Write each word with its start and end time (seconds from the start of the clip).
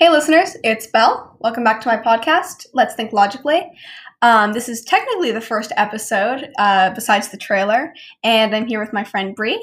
Hey, 0.00 0.08
listeners, 0.08 0.56
it's 0.64 0.86
Belle. 0.86 1.36
Welcome 1.40 1.62
back 1.62 1.82
to 1.82 1.88
my 1.88 1.98
podcast, 1.98 2.64
Let's 2.72 2.94
Think 2.94 3.12
Logically. 3.12 3.70
Um, 4.22 4.54
this 4.54 4.66
is 4.66 4.82
technically 4.82 5.30
the 5.30 5.42
first 5.42 5.72
episode, 5.76 6.48
uh, 6.58 6.88
besides 6.94 7.28
the 7.28 7.36
trailer, 7.36 7.92
and 8.24 8.56
I'm 8.56 8.66
here 8.66 8.80
with 8.80 8.94
my 8.94 9.04
friend 9.04 9.34
Bre. 9.36 9.56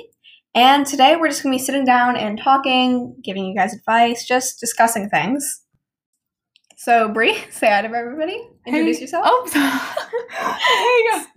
And 0.53 0.85
today 0.85 1.15
we're 1.15 1.29
just 1.29 1.41
going 1.41 1.53
to 1.53 1.59
be 1.59 1.65
sitting 1.65 1.85
down 1.85 2.15
and 2.15 2.39
talking, 2.39 3.15
giving 3.23 3.45
you 3.45 3.55
guys 3.55 3.73
advice, 3.73 4.27
just 4.27 4.59
discussing 4.59 5.09
things. 5.09 5.61
So, 6.77 7.09
Bre, 7.09 7.29
say 7.49 7.71
hi 7.71 7.81
to 7.81 7.87
everybody. 7.87 8.47
Introduce 8.67 8.97
Hey. 8.97 9.01
yourself. 9.01 9.25
Oh, 9.25 11.09
hey 11.11 11.17
guys. 11.17 11.27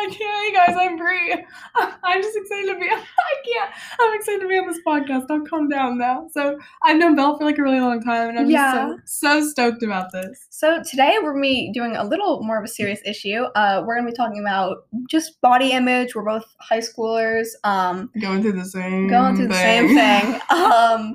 I 0.00 0.06
can't. 0.10 0.16
Hey 0.18 0.52
guys, 0.52 0.76
I'm 0.78 0.96
Bre. 0.96 1.42
I'm 2.04 2.22
just 2.22 2.36
excited 2.36 2.72
to 2.72 2.78
be. 2.78 2.86
I 2.90 2.98
can't. 3.44 3.70
I'm 4.00 4.14
excited 4.14 4.40
to 4.42 4.48
be 4.48 4.56
on 4.58 4.66
this 4.68 4.78
podcast. 4.86 5.26
I'll 5.30 5.44
calm 5.44 5.68
down 5.68 5.98
now. 5.98 6.28
So 6.32 6.56
I've 6.84 6.96
known 6.98 7.16
Belle 7.16 7.36
for 7.36 7.44
like 7.44 7.58
a 7.58 7.62
really 7.62 7.80
long 7.80 8.00
time, 8.00 8.28
and 8.28 8.38
I'm 8.38 8.48
Yeah. 8.48 8.94
just 9.04 9.18
so, 9.20 9.40
so 9.40 9.48
stoked 9.48 9.82
about 9.82 10.12
this. 10.12 10.46
So 10.50 10.82
today 10.88 11.16
we're 11.22 11.32
gonna 11.32 11.42
be 11.42 11.72
doing 11.72 11.96
a 11.96 12.04
little 12.04 12.42
more 12.44 12.58
of 12.58 12.64
a 12.64 12.68
serious 12.68 13.00
issue. 13.04 13.42
Uh, 13.56 13.82
we're 13.84 13.96
gonna 13.96 14.08
be 14.10 14.16
talking 14.16 14.40
about 14.40 14.86
just 15.10 15.40
body 15.40 15.72
image. 15.72 16.14
We're 16.14 16.22
both 16.24 16.44
high 16.60 16.78
schoolers. 16.80 17.48
Um, 17.64 18.10
Going 18.20 18.42
through 18.42 18.52
the 18.52 18.64
same. 18.64 19.08
going 19.08 19.36
through 19.36 19.48
the 19.48 19.54
same 19.54 19.88
thing. 19.88 20.40
Um, 20.50 21.14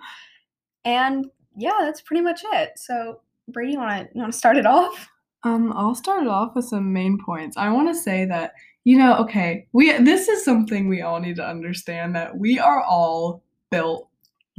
and 0.86 1.26
yeah, 1.56 1.78
that's 1.82 2.02
pretty 2.02 2.22
much 2.22 2.42
it. 2.54 2.72
So, 2.78 3.22
Bre, 3.48 3.64
you 3.64 3.78
wanna 3.80 4.10
you 4.14 4.20
wanna 4.22 4.34
start 4.34 4.58
it 4.58 4.66
off? 4.66 5.10
Um, 5.46 5.74
I'll 5.76 5.96
start 5.96 6.24
it 6.24 6.30
off 6.30 6.56
with 6.56 6.66
some 6.66 6.94
main 6.94 7.18
points. 7.24 7.58
I 7.58 7.70
want 7.70 7.90
to 7.90 7.94
say 7.96 8.24
that 8.26 8.54
you 8.84 8.98
know, 8.98 9.18
okay, 9.18 9.68
we 9.72 9.98
this 10.00 10.28
is 10.28 10.44
something 10.44 10.88
we 10.88 11.02
all 11.02 11.20
need 11.20 11.38
to 11.38 11.48
understand 11.48 12.16
that 12.16 12.38
we 12.38 12.60
are 12.60 12.82
all 12.82 13.44
built 13.72 14.10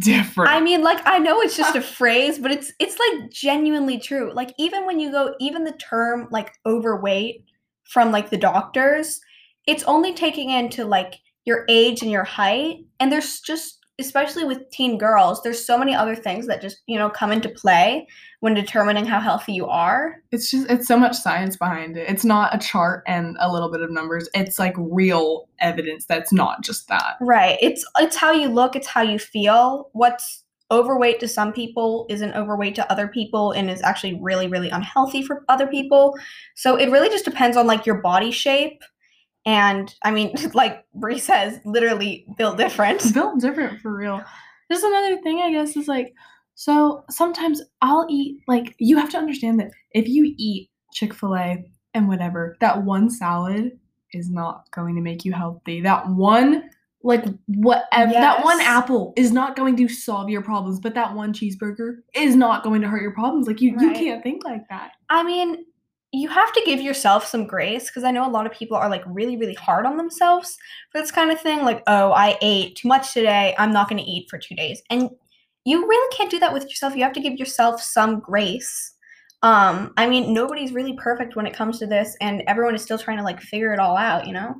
different. 0.00 0.50
I 0.50 0.60
mean, 0.60 0.82
like 0.82 1.00
I 1.04 1.18
know 1.18 1.40
it's 1.40 1.56
just 1.56 1.76
a 1.76 1.80
phrase, 1.98 2.38
but 2.38 2.50
it's 2.50 2.72
it's 2.78 2.98
like 2.98 3.30
genuinely 3.30 3.98
true. 3.98 4.32
Like 4.32 4.54
even 4.58 4.86
when 4.86 4.98
you 4.98 5.10
go, 5.10 5.34
even 5.40 5.64
the 5.64 5.72
term 5.72 6.28
like 6.30 6.52
overweight 6.66 7.44
from 7.84 8.12
like 8.12 8.30
the 8.30 8.38
doctors, 8.38 9.20
it's 9.66 9.84
only 9.84 10.14
taking 10.14 10.50
into 10.50 10.84
like 10.84 11.16
your 11.44 11.66
age 11.68 12.02
and 12.02 12.10
your 12.10 12.24
height, 12.24 12.78
and 13.00 13.12
there's 13.12 13.40
just 13.40 13.83
especially 13.98 14.44
with 14.44 14.68
teen 14.70 14.98
girls, 14.98 15.42
there's 15.42 15.64
so 15.64 15.78
many 15.78 15.94
other 15.94 16.16
things 16.16 16.46
that 16.46 16.60
just 16.60 16.82
you 16.86 16.98
know 16.98 17.08
come 17.08 17.32
into 17.32 17.48
play 17.48 18.06
when 18.40 18.54
determining 18.54 19.06
how 19.06 19.20
healthy 19.20 19.52
you 19.52 19.66
are. 19.66 20.16
it's 20.30 20.50
just 20.50 20.68
it's 20.70 20.86
so 20.86 20.98
much 20.98 21.16
science 21.16 21.56
behind 21.56 21.96
it. 21.96 22.08
It's 22.08 22.24
not 22.24 22.54
a 22.54 22.58
chart 22.58 23.04
and 23.06 23.36
a 23.40 23.52
little 23.52 23.70
bit 23.70 23.80
of 23.80 23.90
numbers. 23.90 24.28
It's 24.34 24.58
like 24.58 24.74
real 24.76 25.48
evidence 25.60 26.06
that's 26.06 26.32
not 26.32 26.62
just 26.62 26.88
that. 26.88 27.16
Right. 27.20 27.58
It's 27.62 27.84
it's 27.98 28.16
how 28.16 28.32
you 28.32 28.48
look, 28.48 28.76
it's 28.76 28.88
how 28.88 29.02
you 29.02 29.18
feel. 29.18 29.90
What's 29.92 30.42
overweight 30.70 31.20
to 31.20 31.28
some 31.28 31.52
people 31.52 32.06
isn't 32.08 32.34
overweight 32.34 32.74
to 32.74 32.90
other 32.90 33.06
people 33.06 33.52
and 33.52 33.70
is 33.70 33.82
actually 33.82 34.18
really 34.20 34.48
really 34.48 34.70
unhealthy 34.70 35.22
for 35.22 35.44
other 35.48 35.66
people. 35.66 36.18
So 36.56 36.76
it 36.76 36.90
really 36.90 37.10
just 37.10 37.24
depends 37.24 37.56
on 37.56 37.66
like 37.66 37.86
your 37.86 38.00
body 38.00 38.30
shape. 38.30 38.82
And 39.46 39.94
I 40.02 40.10
mean, 40.10 40.34
like 40.54 40.84
Bre 40.94 41.16
says, 41.16 41.60
literally 41.64 42.26
built 42.36 42.56
different. 42.56 43.12
built 43.14 43.40
different 43.40 43.80
for 43.80 43.94
real. 43.94 44.22
Just 44.70 44.84
another 44.84 45.20
thing, 45.22 45.40
I 45.40 45.50
guess, 45.50 45.76
is 45.76 45.88
like, 45.88 46.14
so 46.54 47.04
sometimes 47.10 47.62
I'll 47.82 48.06
eat, 48.08 48.40
like, 48.46 48.74
you 48.78 48.96
have 48.96 49.10
to 49.10 49.18
understand 49.18 49.60
that 49.60 49.70
if 49.90 50.08
you 50.08 50.34
eat 50.38 50.70
Chick 50.92 51.12
fil 51.12 51.34
A 51.36 51.64
and 51.92 52.08
whatever, 52.08 52.56
that 52.60 52.82
one 52.82 53.10
salad 53.10 53.78
is 54.12 54.30
not 54.30 54.70
going 54.70 54.94
to 54.94 55.00
make 55.02 55.24
you 55.24 55.32
healthy. 55.32 55.80
That 55.80 56.08
one, 56.08 56.70
like, 57.02 57.24
whatever, 57.46 58.12
that 58.12 58.44
one 58.44 58.60
apple 58.60 59.12
is 59.16 59.32
not 59.32 59.56
going 59.56 59.76
to 59.76 59.88
solve 59.88 60.30
your 60.30 60.42
problems, 60.42 60.80
but 60.80 60.94
that 60.94 61.14
one 61.14 61.32
cheeseburger 61.32 61.96
is 62.14 62.36
not 62.36 62.62
going 62.62 62.80
to 62.80 62.88
hurt 62.88 63.02
your 63.02 63.12
problems. 63.12 63.46
Like, 63.46 63.60
you, 63.60 63.76
you 63.78 63.92
can't 63.92 64.22
think 64.22 64.44
like 64.44 64.66
that. 64.70 64.92
I 65.10 65.24
mean, 65.24 65.66
you 66.14 66.28
have 66.28 66.52
to 66.52 66.62
give 66.64 66.80
yourself 66.80 67.26
some 67.26 67.44
grace 67.44 67.88
because 67.88 68.04
I 68.04 68.12
know 68.12 68.24
a 68.24 68.30
lot 68.30 68.46
of 68.46 68.52
people 68.52 68.76
are 68.76 68.88
like 68.88 69.02
really, 69.04 69.36
really 69.36 69.54
hard 69.54 69.84
on 69.84 69.96
themselves 69.96 70.56
for 70.92 71.00
this 71.00 71.10
kind 71.10 71.32
of 71.32 71.40
thing. 71.40 71.64
Like, 71.64 71.82
oh, 71.88 72.12
I 72.12 72.38
ate 72.40 72.76
too 72.76 72.86
much 72.86 73.12
today. 73.12 73.52
I'm 73.58 73.72
not 73.72 73.88
going 73.88 74.02
to 74.02 74.08
eat 74.08 74.28
for 74.30 74.38
two 74.38 74.54
days. 74.54 74.80
And 74.90 75.10
you 75.64 75.88
really 75.88 76.16
can't 76.16 76.30
do 76.30 76.38
that 76.38 76.52
with 76.52 76.64
yourself. 76.64 76.94
You 76.94 77.02
have 77.02 77.14
to 77.14 77.20
give 77.20 77.36
yourself 77.36 77.82
some 77.82 78.20
grace. 78.20 78.92
Um, 79.42 79.92
I 79.96 80.08
mean, 80.08 80.32
nobody's 80.32 80.72
really 80.72 80.96
perfect 80.96 81.34
when 81.34 81.46
it 81.46 81.54
comes 81.54 81.80
to 81.80 81.86
this, 81.86 82.16
and 82.20 82.42
everyone 82.46 82.76
is 82.76 82.82
still 82.82 82.98
trying 82.98 83.18
to 83.18 83.24
like 83.24 83.40
figure 83.40 83.72
it 83.72 83.80
all 83.80 83.96
out, 83.96 84.26
you 84.26 84.32
know? 84.32 84.54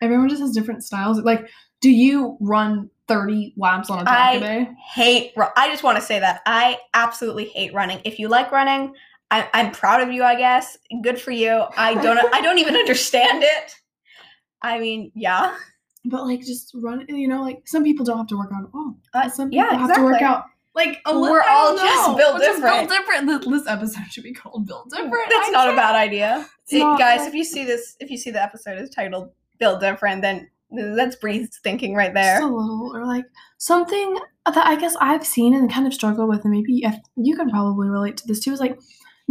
Everyone 0.00 0.28
just 0.28 0.40
has 0.40 0.52
different 0.52 0.84
styles. 0.84 1.18
Like, 1.20 1.48
do 1.80 1.90
you 1.90 2.36
run 2.40 2.88
30 3.08 3.54
laps 3.56 3.90
on 3.90 3.98
a 3.98 4.04
track 4.04 4.16
I- 4.16 4.34
a 4.34 4.40
day? 4.40 4.68
hate 4.94 5.32
I 5.56 5.68
just 5.68 5.82
want 5.82 5.98
to 5.98 6.02
say 6.02 6.20
that 6.20 6.40
I 6.46 6.78
absolutely 6.94 7.46
hate 7.46 7.74
running. 7.74 8.00
If 8.04 8.18
you 8.20 8.28
like 8.28 8.52
running, 8.52 8.94
I, 9.30 9.48
I'm 9.54 9.70
proud 9.70 10.00
of 10.02 10.10
you, 10.12 10.24
I 10.24 10.34
guess. 10.34 10.76
Good 11.02 11.20
for 11.20 11.30
you. 11.30 11.64
I 11.76 11.94
don't 11.94 12.18
I 12.34 12.40
don't 12.40 12.58
even 12.58 12.76
understand 12.76 13.42
it. 13.44 13.74
I 14.62 14.78
mean, 14.78 15.12
yeah. 15.14 15.56
But 16.04 16.24
like 16.24 16.40
just 16.40 16.72
run, 16.74 17.04
you 17.08 17.28
know, 17.28 17.42
like 17.42 17.62
some 17.66 17.84
people 17.84 18.04
don't 18.04 18.18
have 18.18 18.26
to 18.28 18.36
work 18.38 18.50
out 18.54 18.64
at 18.64 18.70
all. 18.74 18.94
Uh, 19.14 19.28
some 19.28 19.50
people 19.50 19.66
yeah, 19.66 19.76
have 19.78 19.94
to 19.96 20.02
work 20.02 20.22
out. 20.22 20.44
Like 20.74 21.00
a 21.04 21.14
li- 21.14 21.30
We're 21.30 21.42
all 21.42 21.76
don't 21.76 21.84
just 21.86 22.08
know. 22.08 22.16
built 22.16 22.34
We're 22.34 22.38
just 22.40 22.56
different. 22.62 22.88
built 22.88 23.00
different. 23.06 23.50
This 23.50 23.66
episode 23.66 24.06
should 24.10 24.24
be 24.24 24.32
called 24.32 24.66
"Built 24.66 24.88
Different." 24.90 25.12
That's 25.30 25.48
I 25.48 25.50
not 25.50 25.66
a 25.66 25.70
can't- 25.72 25.76
bad 25.76 25.94
idea. 25.96 26.46
It's 26.64 26.72
It- 26.72 26.78
not, 26.78 26.98
guys, 26.98 27.20
like, 27.20 27.28
if 27.28 27.34
you 27.34 27.44
see 27.44 27.64
this 27.64 27.96
if 28.00 28.10
you 28.10 28.16
see 28.16 28.30
the 28.30 28.42
episode 28.42 28.78
is 28.78 28.88
titled 28.90 29.30
Built 29.58 29.80
Different, 29.80 30.22
then 30.22 30.48
that's 30.70 31.16
Bre's 31.16 31.48
thinking 31.64 31.94
right 31.94 32.14
there. 32.14 32.38
Just 32.38 32.44
a 32.44 32.54
little, 32.54 32.92
or 32.94 33.04
like 33.04 33.24
something 33.58 34.16
that 34.46 34.56
I 34.66 34.76
guess 34.76 34.96
I've 35.00 35.26
seen 35.26 35.54
and 35.54 35.70
kind 35.70 35.86
of 35.86 35.92
struggle 35.92 36.28
with, 36.28 36.44
and 36.44 36.52
maybe 36.52 36.82
if 36.84 36.94
you 37.16 37.36
can 37.36 37.50
probably 37.50 37.88
relate 37.88 38.16
to 38.18 38.26
this 38.28 38.40
too. 38.40 38.52
Is 38.52 38.60
like 38.60 38.78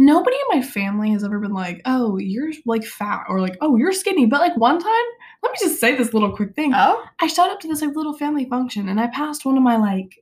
nobody 0.00 0.36
in 0.36 0.58
my 0.58 0.66
family 0.66 1.10
has 1.12 1.22
ever 1.22 1.38
been 1.38 1.52
like, 1.52 1.82
"Oh, 1.84 2.16
you're 2.18 2.50
like 2.66 2.84
fat," 2.84 3.24
or 3.28 3.40
like, 3.40 3.56
"Oh, 3.60 3.76
you're 3.76 3.92
skinny." 3.92 4.26
But 4.26 4.40
like 4.40 4.56
one 4.56 4.80
time, 4.80 5.04
let 5.42 5.52
me 5.52 5.58
just 5.60 5.78
say 5.78 5.94
this 5.94 6.12
little 6.14 6.34
quick 6.34 6.54
thing. 6.56 6.72
oh? 6.74 7.04
I 7.20 7.26
showed 7.28 7.50
up 7.52 7.60
to 7.60 7.68
this 7.68 7.82
like 7.82 7.94
little 7.94 8.14
family 8.14 8.46
function 8.46 8.88
and 8.88 8.98
I 9.00 9.06
passed 9.08 9.44
one 9.44 9.56
of 9.56 9.62
my 9.62 9.76
like 9.76 10.16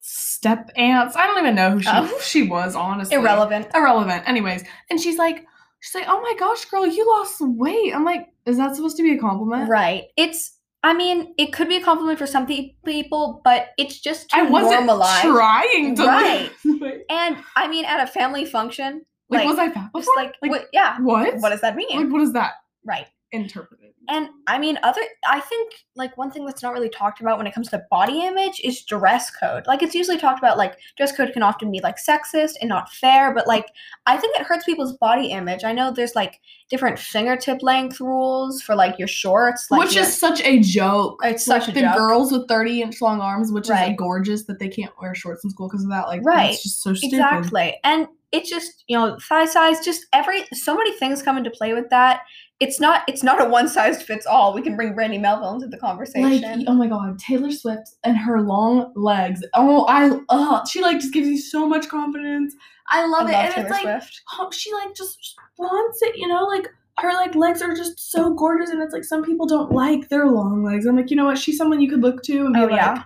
step 0.00 0.70
aunts. 0.76 1.16
I 1.16 1.26
don't 1.26 1.38
even 1.38 1.54
know 1.54 1.72
who 1.72 1.82
she 1.82 1.88
Oh. 1.92 2.18
she 2.22 2.42
was, 2.48 2.74
honestly. 2.76 3.16
Irrelevant. 3.16 3.68
Irrelevant. 3.74 4.28
Anyways. 4.28 4.64
And 4.90 5.00
she's 5.00 5.18
like, 5.18 5.44
she's 5.80 5.94
like, 5.94 6.06
oh 6.08 6.20
my 6.20 6.34
gosh, 6.38 6.64
girl, 6.66 6.86
you 6.86 7.06
lost 7.06 7.40
weight. 7.40 7.94
I'm 7.94 8.04
like, 8.04 8.28
is 8.46 8.56
that 8.56 8.74
supposed 8.76 8.96
to 8.98 9.02
be 9.02 9.14
a 9.14 9.18
compliment? 9.18 9.68
Right. 9.68 10.04
It's 10.16 10.57
I 10.82 10.94
mean, 10.94 11.34
it 11.38 11.52
could 11.52 11.68
be 11.68 11.76
a 11.76 11.82
compliment 11.82 12.18
for 12.18 12.26
some 12.26 12.46
pe- 12.46 12.74
people, 12.84 13.40
but 13.44 13.70
it's 13.78 13.98
just 14.00 14.30
too 14.30 14.38
I 14.38 14.42
wasn't 14.44 14.86
normalized. 14.86 15.22
trying 15.26 15.96
to 15.96 16.04
Right. 16.06 16.50
weight. 16.64 17.02
and 17.10 17.36
I 17.56 17.66
mean, 17.68 17.84
at 17.84 18.00
a 18.00 18.06
family 18.06 18.44
function, 18.44 19.02
Like, 19.28 19.40
like, 19.40 19.48
was 19.48 19.58
I 19.58 19.70
fat 19.70 19.92
before? 19.92 20.00
just 20.02 20.10
like, 20.16 20.34
what, 20.40 20.66
yeah. 20.72 20.98
what? 21.00 21.34
What 21.38 21.50
does 21.50 21.60
that 21.62 21.74
mean? 21.76 21.88
like 22.00 22.10
what 22.12 22.22
is 22.22 22.32
that 22.34 22.52
right. 22.86 23.06
Interpreted? 23.32 23.92
And 24.10 24.28
I 24.46 24.58
mean, 24.58 24.78
other, 24.82 25.02
I 25.28 25.38
think 25.40 25.74
like 25.94 26.16
one 26.16 26.30
thing 26.30 26.46
that's 26.46 26.62
not 26.62 26.72
really 26.72 26.88
talked 26.88 27.20
about 27.20 27.36
when 27.36 27.46
it 27.46 27.52
comes 27.54 27.68
to 27.70 27.82
body 27.90 28.22
image 28.24 28.58
is 28.64 28.82
dress 28.82 29.30
code. 29.30 29.66
Like, 29.66 29.82
it's 29.82 29.94
usually 29.94 30.16
talked 30.16 30.38
about 30.38 30.56
like 30.56 30.78
dress 30.96 31.14
code 31.14 31.32
can 31.34 31.42
often 31.42 31.70
be 31.70 31.80
like 31.82 31.96
sexist 31.96 32.52
and 32.62 32.70
not 32.70 32.90
fair, 32.90 33.34
but 33.34 33.46
like, 33.46 33.66
I 34.06 34.16
think 34.16 34.34
it 34.38 34.46
hurts 34.46 34.64
people's 34.64 34.96
body 34.96 35.26
image. 35.26 35.62
I 35.62 35.72
know 35.74 35.90
there's 35.92 36.14
like 36.14 36.40
different 36.70 36.98
fingertip 36.98 37.62
length 37.62 38.00
rules 38.00 38.62
for 38.62 38.74
like 38.74 38.98
your 38.98 39.08
shorts, 39.08 39.70
like 39.70 39.80
which 39.80 39.94
your- 39.94 40.04
is 40.04 40.18
such 40.18 40.40
a 40.40 40.60
joke. 40.60 41.20
It's 41.22 41.44
such 41.44 41.68
like 41.68 41.76
a 41.76 41.80
the 41.80 41.80
joke. 41.88 41.96
girls 41.96 42.32
with 42.32 42.48
30 42.48 42.80
inch 42.82 43.02
long 43.02 43.20
arms, 43.20 43.52
which 43.52 43.64
is 43.64 43.70
like 43.70 43.96
gorgeous 43.98 44.44
that 44.44 44.58
they 44.58 44.68
can't 44.68 44.92
wear 45.02 45.14
shorts 45.14 45.44
in 45.44 45.50
school 45.50 45.68
because 45.68 45.84
of 45.84 45.90
that. 45.90 46.06
Like, 46.06 46.22
Right. 46.24 46.54
it's 46.54 46.62
just 46.62 46.82
so 46.82 46.94
stupid. 46.94 47.16
Exactly. 47.16 47.78
And 47.84 48.06
it's 48.32 48.48
just, 48.50 48.84
you 48.88 48.96
know, 48.96 49.18
thigh 49.28 49.46
size, 49.46 49.82
just 49.84 50.06
every 50.12 50.44
so 50.52 50.74
many 50.74 50.92
things 50.98 51.22
come 51.22 51.36
into 51.38 51.50
play 51.50 51.72
with 51.74 51.88
that. 51.90 52.20
It's 52.60 52.80
not 52.80 53.02
it's 53.06 53.22
not 53.22 53.40
a 53.40 53.48
one 53.48 53.68
size 53.68 54.02
fits 54.02 54.26
all. 54.26 54.52
We 54.52 54.62
can 54.62 54.74
bring 54.74 54.94
Brandy 54.94 55.18
Melville 55.18 55.54
into 55.54 55.68
the 55.68 55.76
conversation. 55.78 56.42
Like, 56.58 56.64
oh 56.66 56.74
my 56.74 56.88
god, 56.88 57.18
Taylor 57.18 57.52
Swift 57.52 57.90
and 58.02 58.16
her 58.16 58.40
long 58.40 58.92
legs. 58.96 59.44
Oh, 59.54 59.86
I, 59.88 60.18
oh, 60.28 60.62
she 60.68 60.80
like 60.82 60.98
just 61.00 61.12
gives 61.12 61.28
you 61.28 61.38
so 61.38 61.68
much 61.68 61.88
confidence. 61.88 62.54
I 62.90 63.02
I 63.02 63.06
love 63.06 63.10
love 63.26 63.30
it. 63.30 63.34
and 63.34 63.54
Taylor 63.54 63.66
it's 63.66 63.70
like, 63.70 63.82
Swift. 64.02 64.22
oh, 64.38 64.50
she 64.50 64.72
like 64.74 64.94
just 64.96 65.36
wants 65.56 66.02
it, 66.02 66.16
you 66.16 66.26
know, 66.26 66.44
like 66.46 66.66
her 66.98 67.12
like 67.12 67.36
legs 67.36 67.62
are 67.62 67.76
just 67.76 68.10
so 68.10 68.34
gorgeous. 68.34 68.70
And 68.70 68.82
it's 68.82 68.92
like 68.92 69.04
some 69.04 69.22
people 69.22 69.46
don't 69.46 69.70
like 69.70 70.08
their 70.08 70.26
long 70.26 70.64
legs. 70.64 70.84
I'm 70.84 70.96
like, 70.96 71.10
you 71.10 71.16
know 71.16 71.26
what? 71.26 71.38
She's 71.38 71.56
someone 71.58 71.80
you 71.80 71.88
could 71.88 72.02
look 72.02 72.24
to 72.24 72.44
and 72.46 72.54
be 72.54 72.60
Oh, 72.60 72.64
like, 72.64 72.72
yeah. 72.74 73.04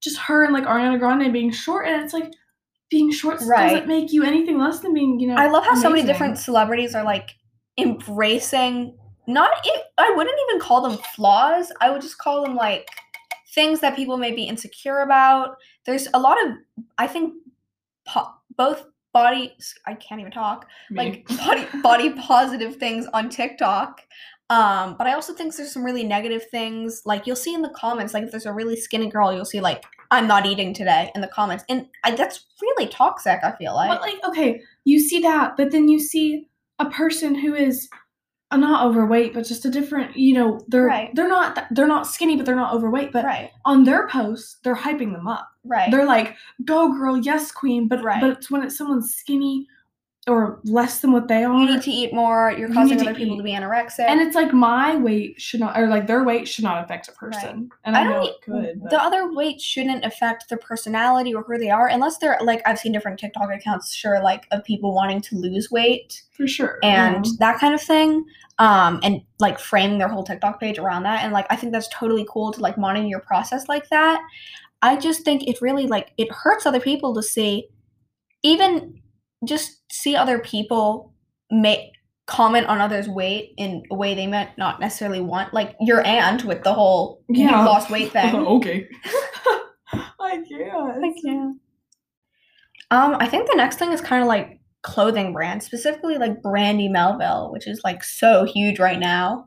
just 0.00 0.16
her 0.20 0.44
and 0.44 0.54
like 0.54 0.64
Ariana 0.64 0.98
Grande 0.98 1.30
being 1.30 1.50
short. 1.50 1.86
And 1.86 2.02
it's 2.02 2.14
like, 2.14 2.32
being 2.90 3.12
short 3.12 3.38
Right. 3.42 3.70
doesn't 3.74 3.86
make 3.86 4.14
you 4.14 4.22
anything 4.24 4.58
less 4.58 4.80
than 4.80 4.94
being, 4.94 5.20
you 5.20 5.28
know. 5.28 5.34
I 5.36 5.48
love 5.48 5.62
how 5.66 5.74
so 5.74 5.90
many 5.90 6.04
different 6.06 6.38
celebrities 6.38 6.94
are 6.94 7.04
like 7.04 7.32
embracing 7.78 8.94
not 9.26 9.50
I 9.98 10.12
wouldn't 10.16 10.38
even 10.48 10.60
call 10.60 10.80
them 10.80 10.98
flaws. 11.14 11.70
I 11.80 11.90
would 11.90 12.00
just 12.00 12.18
call 12.18 12.42
them 12.42 12.56
like 12.56 12.88
things 13.54 13.80
that 13.80 13.94
people 13.94 14.16
may 14.16 14.32
be 14.32 14.44
insecure 14.44 15.00
about. 15.00 15.56
There's 15.84 16.08
a 16.14 16.18
lot 16.18 16.38
of 16.44 16.52
I 16.96 17.06
think 17.06 17.34
po- 18.06 18.32
both 18.56 18.84
body 19.12 19.54
I 19.86 19.94
can't 19.94 20.20
even 20.20 20.32
talk. 20.32 20.66
Me. 20.90 20.96
like 20.96 21.28
body 21.38 21.66
body 21.82 22.10
positive 22.20 22.76
things 22.76 23.06
on 23.12 23.28
TikTok. 23.28 24.00
Um, 24.50 24.96
but 24.96 25.06
I 25.06 25.12
also 25.12 25.34
think 25.34 25.54
there's 25.54 25.72
some 25.72 25.84
really 25.84 26.04
negative 26.04 26.44
things. 26.50 27.02
Like 27.04 27.26
you'll 27.26 27.36
see 27.36 27.52
in 27.52 27.60
the 27.60 27.74
comments, 27.76 28.14
like 28.14 28.24
if 28.24 28.30
there's 28.30 28.46
a 28.46 28.52
really 28.52 28.76
skinny 28.76 29.10
girl, 29.10 29.32
you'll 29.32 29.44
see 29.44 29.60
like 29.60 29.84
I'm 30.10 30.26
not 30.26 30.46
eating 30.46 30.72
today 30.72 31.12
in 31.14 31.20
the 31.20 31.28
comments, 31.28 31.64
and 31.68 31.86
I, 32.02 32.12
that's 32.14 32.46
really 32.62 32.88
toxic. 32.88 33.40
I 33.42 33.52
feel 33.58 33.74
like. 33.74 33.90
But 33.90 34.00
like, 34.00 34.24
okay, 34.26 34.62
you 34.84 35.00
see 35.00 35.20
that, 35.20 35.56
but 35.58 35.70
then 35.70 35.88
you 35.88 35.98
see 35.98 36.48
a 36.78 36.86
person 36.90 37.34
who 37.34 37.54
is 37.54 37.88
uh, 38.50 38.56
not 38.56 38.86
overweight, 38.86 39.34
but 39.34 39.44
just 39.46 39.64
a 39.66 39.70
different, 39.70 40.16
you 40.16 40.32
know, 40.34 40.60
they're 40.68 40.86
Right. 40.86 41.14
they're 41.14 41.28
not 41.28 41.66
they're 41.70 41.86
not 41.86 42.06
skinny, 42.06 42.36
but 42.36 42.46
they're 42.46 42.56
not 42.56 42.72
overweight. 42.72 43.12
But 43.12 43.24
right, 43.24 43.50
on 43.66 43.84
their 43.84 44.08
posts, 44.08 44.56
they're 44.62 44.74
hyping 44.76 45.12
them 45.12 45.26
up. 45.28 45.48
right, 45.64 45.90
They're 45.90 46.06
like, 46.06 46.34
"Go 46.64 46.90
girl, 46.92 47.18
yes 47.18 47.52
queen." 47.52 47.88
But 47.88 48.02
Right. 48.02 48.20
but 48.20 48.30
it's 48.30 48.50
when 48.50 48.62
it's 48.62 48.78
someone 48.78 49.02
skinny 49.02 49.66
or 50.28 50.60
less 50.64 51.00
than 51.00 51.12
what 51.12 51.26
they 51.28 51.42
are. 51.44 51.58
you 51.58 51.66
need 51.66 51.82
to 51.82 51.90
eat 51.90 52.12
more. 52.12 52.52
You're 52.56 52.68
You 52.68 52.74
causing 52.74 52.98
to 52.98 53.04
other 53.04 53.14
people 53.14 53.34
eat. 53.34 53.38
to 53.38 53.42
be 53.42 53.52
anorexic. 53.52 54.04
and 54.06 54.20
it's 54.20 54.34
like 54.34 54.52
my 54.52 54.96
weight 54.96 55.40
should 55.40 55.60
not, 55.60 55.78
or 55.78 55.88
like 55.88 56.06
their 56.06 56.22
weight 56.24 56.46
should 56.46 56.64
not 56.64 56.84
affect 56.84 57.08
a 57.08 57.12
person. 57.12 57.70
And 57.84 57.96
I, 57.96 58.00
I 58.00 58.04
know 58.04 58.12
don't. 58.12 58.26
it 58.26 58.34
could. 58.44 58.80
But 58.82 58.90
the 58.90 59.02
other 59.02 59.32
weight 59.32 59.60
shouldn't 59.60 60.04
affect 60.04 60.48
their 60.48 60.58
personality 60.58 61.34
or 61.34 61.42
who 61.42 61.58
they 61.58 61.70
are, 61.70 61.88
unless 61.88 62.18
they're 62.18 62.38
like 62.42 62.62
I've 62.66 62.78
seen 62.78 62.92
different 62.92 63.18
TikTok 63.18 63.50
accounts, 63.50 63.94
sure, 63.94 64.22
like 64.22 64.46
of 64.52 64.62
people 64.64 64.94
wanting 64.94 65.20
to 65.22 65.36
lose 65.36 65.70
weight 65.70 66.22
for 66.32 66.46
sure. 66.46 66.78
and 66.82 67.26
yeah. 67.26 67.32
that 67.40 67.58
kind 67.58 67.74
of 67.74 67.80
thing, 67.80 68.24
um, 68.58 69.00
and 69.02 69.22
like 69.40 69.58
framing 69.58 69.98
their 69.98 70.08
whole 70.08 70.24
TikTok 70.24 70.60
page 70.60 70.78
around 70.78 71.04
that, 71.04 71.24
and 71.24 71.32
like 71.32 71.46
I 71.50 71.56
think 71.56 71.72
that's 71.72 71.88
totally 71.88 72.26
cool 72.30 72.52
to 72.52 72.60
like 72.60 72.76
monitor 72.76 73.06
your 73.06 73.20
process 73.20 73.68
like 73.68 73.88
that. 73.88 74.20
I 74.82 74.96
just 74.96 75.22
think 75.24 75.48
it 75.48 75.60
really 75.60 75.86
like 75.86 76.12
it 76.18 76.30
hurts 76.30 76.66
other 76.66 76.80
people 76.80 77.14
to 77.14 77.22
see, 77.22 77.68
even 78.42 79.00
just 79.44 79.82
see 79.92 80.16
other 80.16 80.38
people 80.38 81.12
make 81.50 81.80
comment 82.26 82.66
on 82.66 82.80
others' 82.80 83.08
weight 83.08 83.54
in 83.56 83.82
a 83.90 83.94
way 83.94 84.14
they 84.14 84.26
might 84.26 84.56
not 84.58 84.80
necessarily 84.80 85.20
want, 85.20 85.54
like 85.54 85.74
your 85.80 86.04
aunt 86.06 86.44
with 86.44 86.62
the 86.62 86.74
whole 86.74 87.22
you 87.28 87.44
Yeah. 87.46 87.64
lost 87.64 87.90
weight 87.90 88.12
thing. 88.12 88.34
okay. 88.46 88.86
I 90.20 90.42
can't. 90.48 91.16
you. 91.24 91.58
Um, 92.90 93.16
I 93.18 93.26
think 93.28 93.48
the 93.48 93.56
next 93.56 93.78
thing 93.78 93.92
is 93.92 94.00
kind 94.00 94.22
of 94.22 94.28
like 94.28 94.60
clothing 94.82 95.32
brands, 95.32 95.64
specifically 95.66 96.18
like 96.18 96.42
Brandy 96.42 96.88
Melville, 96.88 97.50
which 97.52 97.66
is 97.66 97.80
like 97.84 98.04
so 98.04 98.44
huge 98.44 98.78
right 98.78 98.98
now. 98.98 99.46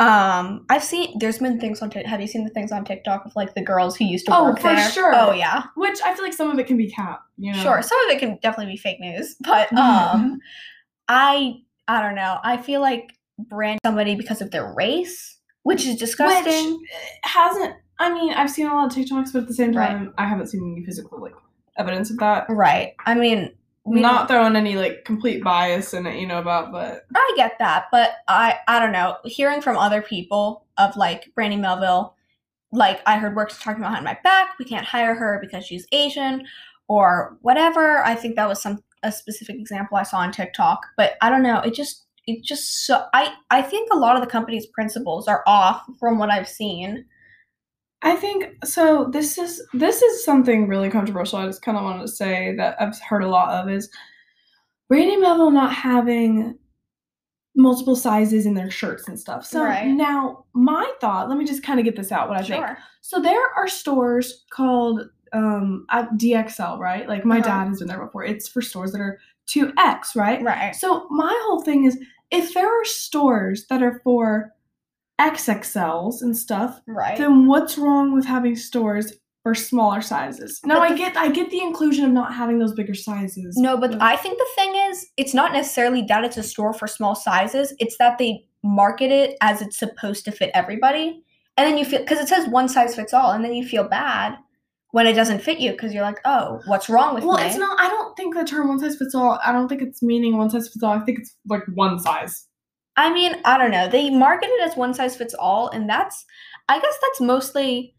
Um, 0.00 0.64
I've 0.70 0.84
seen 0.84 1.18
there's 1.18 1.38
been 1.38 1.58
things 1.60 1.82
on. 1.82 1.90
Have 1.90 2.20
you 2.20 2.26
seen 2.28 2.44
the 2.44 2.50
things 2.50 2.70
on 2.70 2.84
TikTok 2.84 3.26
of 3.26 3.34
like 3.34 3.54
the 3.54 3.62
girls 3.62 3.96
who 3.96 4.04
used 4.04 4.26
to 4.26 4.34
Oh, 4.36 4.44
work 4.44 4.60
for 4.60 4.68
there? 4.74 4.90
sure. 4.90 5.12
Oh 5.14 5.32
yeah, 5.32 5.64
Which 5.74 5.98
I 6.04 6.14
feel 6.14 6.22
like 6.24 6.32
some 6.34 6.50
of 6.50 6.58
it 6.58 6.66
can 6.68 6.76
be 6.76 6.88
cap. 6.90 7.20
You 7.36 7.52
know. 7.52 7.58
sure. 7.62 7.82
Some 7.82 7.98
of 8.06 8.10
it 8.14 8.20
can 8.20 8.38
definitely 8.40 8.72
be 8.74 8.76
fake 8.76 9.00
news, 9.00 9.34
but 9.40 9.72
um, 9.72 10.38
I 11.08 11.54
I 11.88 12.00
don't 12.02 12.14
know. 12.14 12.38
I 12.44 12.58
feel 12.58 12.80
like 12.80 13.12
brand 13.38 13.80
somebody 13.84 14.14
because 14.14 14.40
of 14.40 14.50
their 14.52 14.72
race, 14.74 15.36
which 15.64 15.84
is 15.86 15.96
disgusting. 15.96 16.72
Which 16.78 16.88
hasn't. 17.24 17.74
I 17.98 18.12
mean, 18.14 18.32
I've 18.34 18.50
seen 18.50 18.68
a 18.68 18.74
lot 18.74 18.86
of 18.86 18.96
TikToks, 18.96 19.32
but 19.32 19.42
at 19.42 19.48
the 19.48 19.54
same 19.54 19.72
Right. 19.74 19.88
time, 19.88 20.14
I 20.16 20.26
haven't 20.26 20.46
seen 20.46 20.72
any 20.76 20.84
physical 20.84 21.20
like 21.20 21.34
evidence 21.76 22.10
of 22.10 22.18
that. 22.18 22.46
right. 22.48 22.94
I 23.06 23.14
mean, 23.14 23.52
Not 23.88 24.28
throwing 24.28 24.56
any 24.56 24.76
like 24.76 25.04
complete 25.04 25.42
bias 25.42 25.94
in 25.94 26.06
it, 26.06 26.18
you 26.20 26.26
know, 26.26 26.38
about 26.38 26.72
but 26.72 27.06
I 27.14 27.32
get 27.36 27.58
that, 27.58 27.86
but 27.90 28.12
I 28.26 28.58
I 28.66 28.78
don't 28.78 28.92
know. 28.92 29.16
Hearing 29.24 29.60
from 29.60 29.76
other 29.76 30.02
people 30.02 30.66
of 30.76 30.96
like 30.96 31.32
Brandy 31.34 31.56
Melville, 31.56 32.14
like 32.72 33.00
I 33.06 33.18
heard 33.18 33.36
works 33.36 33.58
talking 33.58 33.82
behind 33.82 34.04
my 34.04 34.18
back, 34.22 34.58
we 34.58 34.64
can't 34.64 34.86
hire 34.86 35.14
her 35.14 35.38
because 35.40 35.64
she's 35.64 35.86
Asian 35.92 36.46
or 36.88 37.36
whatever. 37.42 38.04
I 38.04 38.14
think 38.14 38.36
that 38.36 38.48
was 38.48 38.62
some 38.62 38.82
a 39.02 39.12
specific 39.12 39.56
example 39.56 39.96
I 39.96 40.02
saw 40.02 40.18
on 40.18 40.32
TikTok, 40.32 40.84
but 40.96 41.12
I 41.20 41.30
don't 41.30 41.42
know. 41.42 41.60
It 41.60 41.74
just 41.74 42.06
it 42.26 42.42
just 42.42 42.86
so 42.86 43.04
I 43.14 43.32
I 43.50 43.62
think 43.62 43.90
a 43.92 43.96
lot 43.96 44.16
of 44.16 44.22
the 44.22 44.30
company's 44.30 44.66
principles 44.66 45.28
are 45.28 45.42
off 45.46 45.82
from 45.98 46.18
what 46.18 46.30
I've 46.30 46.48
seen. 46.48 47.04
I 48.02 48.14
think 48.14 48.46
so. 48.64 49.08
This 49.10 49.38
is 49.38 49.62
this 49.74 50.02
is 50.02 50.24
something 50.24 50.68
really 50.68 50.88
controversial. 50.90 51.38
I 51.38 51.46
just 51.46 51.62
kind 51.62 51.76
of 51.76 51.84
wanted 51.84 52.02
to 52.02 52.08
say 52.08 52.54
that 52.56 52.80
I've 52.80 52.98
heard 53.00 53.24
a 53.24 53.28
lot 53.28 53.50
of 53.50 53.68
is 53.68 53.90
Brandy 54.88 55.16
Melville 55.16 55.50
not 55.50 55.72
having 55.72 56.56
multiple 57.56 57.96
sizes 57.96 58.46
in 58.46 58.54
their 58.54 58.70
shirts 58.70 59.08
and 59.08 59.18
stuff. 59.18 59.44
So 59.44 59.64
Right. 59.64 59.88
now 59.88 60.44
my 60.54 60.90
thought. 61.00 61.28
Let 61.28 61.38
me 61.38 61.44
just 61.44 61.64
kind 61.64 61.80
of 61.80 61.84
get 61.84 61.96
this 61.96 62.12
out. 62.12 62.28
What 62.28 62.38
I 62.38 62.42
think. 62.42 62.64
So 63.00 63.20
there 63.20 63.52
are 63.56 63.66
stores 63.66 64.44
called 64.50 65.08
um 65.32 65.84
DXL, 65.90 66.78
right? 66.78 67.08
Like 67.08 67.24
my 67.24 67.38
Uh-huh. 67.38 67.48
dad 67.48 67.68
has 67.68 67.80
been 67.80 67.88
there 67.88 68.02
before. 68.04 68.24
It's 68.24 68.48
for 68.48 68.62
stores 68.62 68.92
that 68.92 69.00
are 69.00 69.18
2X, 69.48 70.14
right? 70.14 70.40
Right. 70.42 70.74
So 70.76 71.06
my 71.10 71.36
whole 71.46 71.62
thing 71.62 71.84
is 71.84 71.98
if 72.30 72.54
there 72.54 72.68
are 72.68 72.84
stores 72.84 73.66
that 73.66 73.82
are 73.82 74.00
for 74.04 74.52
XXLs 75.18 76.22
and 76.22 76.36
stuff, 76.36 76.80
Right. 76.86 77.18
then 77.18 77.46
what's 77.46 77.76
wrong 77.78 78.12
with 78.14 78.24
having 78.24 78.56
stores 78.56 79.12
for 79.42 79.54
smaller 79.54 80.00
sizes? 80.00 80.60
Now 80.64 80.76
But 80.76 80.92
I 80.92 80.96
get 80.96 81.16
I 81.16 81.28
get 81.28 81.50
the 81.50 81.60
inclusion 81.60 82.04
of 82.04 82.12
not 82.12 82.34
having 82.34 82.58
those 82.58 82.74
bigger 82.74 82.94
sizes. 82.94 83.56
No, 83.56 83.76
but 83.76 84.00
I 84.00 84.16
think 84.16 84.38
the 84.38 84.46
thing 84.54 84.74
is, 84.90 85.06
it's 85.16 85.34
not 85.34 85.52
necessarily 85.52 86.02
that 86.02 86.24
it's 86.24 86.36
a 86.36 86.42
store 86.42 86.72
for 86.72 86.86
small 86.86 87.14
sizes. 87.14 87.74
It's 87.78 87.96
that 87.98 88.18
they 88.18 88.44
market 88.62 89.10
it 89.10 89.36
as 89.40 89.62
it's 89.62 89.78
supposed 89.78 90.24
to 90.24 90.32
fit 90.32 90.50
everybody, 90.54 91.22
and 91.56 91.66
then 91.66 91.78
you 91.78 91.84
feel 91.84 92.00
because 92.00 92.18
it 92.18 92.28
says 92.28 92.48
one 92.48 92.68
size 92.68 92.94
fits 92.94 93.14
all, 93.14 93.32
and 93.32 93.44
then 93.44 93.54
you 93.54 93.66
feel 93.66 93.84
bad 93.84 94.36
when 94.92 95.06
it 95.06 95.12
doesn't 95.12 95.42
fit 95.42 95.58
you 95.60 95.72
because 95.72 95.92
you're 95.92 96.02
like, 96.02 96.18
oh, 96.24 96.60
what's 96.66 96.88
wrong 96.88 97.14
with 97.14 97.24
well, 97.24 97.36
me? 97.36 97.42
Well, 97.42 97.48
it's 97.48 97.58
not. 97.58 97.78
I 97.80 97.88
don't 97.88 98.16
think 98.16 98.34
the 98.34 98.44
term 98.44 98.68
one 98.68 98.78
size 98.78 98.96
fits 98.96 99.14
all. 99.14 99.38
I 99.44 99.52
don't 99.52 99.68
think 99.68 99.82
it's 99.82 100.02
meaning 100.02 100.36
one 100.36 100.50
size 100.50 100.68
fits 100.68 100.82
all. 100.82 100.92
I 100.92 101.00
think 101.00 101.18
it's 101.18 101.34
like 101.46 101.62
one 101.74 101.98
size. 101.98 102.46
I 102.98 103.12
mean, 103.12 103.36
I 103.44 103.56
don't 103.58 103.70
know. 103.70 103.88
They 103.88 104.10
market 104.10 104.48
it 104.50 104.68
as 104.68 104.76
one 104.76 104.92
size 104.94 105.16
fits 105.16 105.34
all, 105.34 105.68
and 105.70 105.88
that's, 105.88 106.24
I 106.68 106.80
guess, 106.80 106.98
that's 107.00 107.20
mostly 107.20 107.94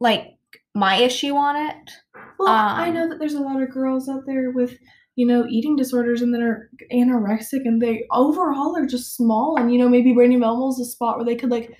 like 0.00 0.38
my 0.74 0.96
issue 0.96 1.34
on 1.34 1.56
it. 1.56 1.90
Well, 2.38 2.48
I 2.48 2.88
Um, 2.88 2.94
know 2.94 3.08
that 3.08 3.18
there's 3.18 3.34
a 3.34 3.40
lot 3.40 3.62
of 3.62 3.70
girls 3.70 4.08
out 4.08 4.22
there 4.26 4.50
with, 4.52 4.78
you 5.16 5.26
know, 5.26 5.46
eating 5.48 5.76
disorders 5.76 6.22
and 6.22 6.32
that 6.34 6.40
are 6.42 6.70
anorexic 6.92 7.62
and 7.66 7.82
they 7.82 8.04
overall 8.12 8.76
are 8.76 8.86
just 8.86 9.16
small. 9.16 9.56
And, 9.58 9.72
you 9.72 9.78
know, 9.78 9.88
maybe 9.88 10.12
Brandy 10.12 10.36
Melville's 10.36 10.80
a 10.80 10.84
spot 10.84 11.16
where 11.16 11.24
they 11.26 11.36
could, 11.36 11.50
like, 11.50 11.72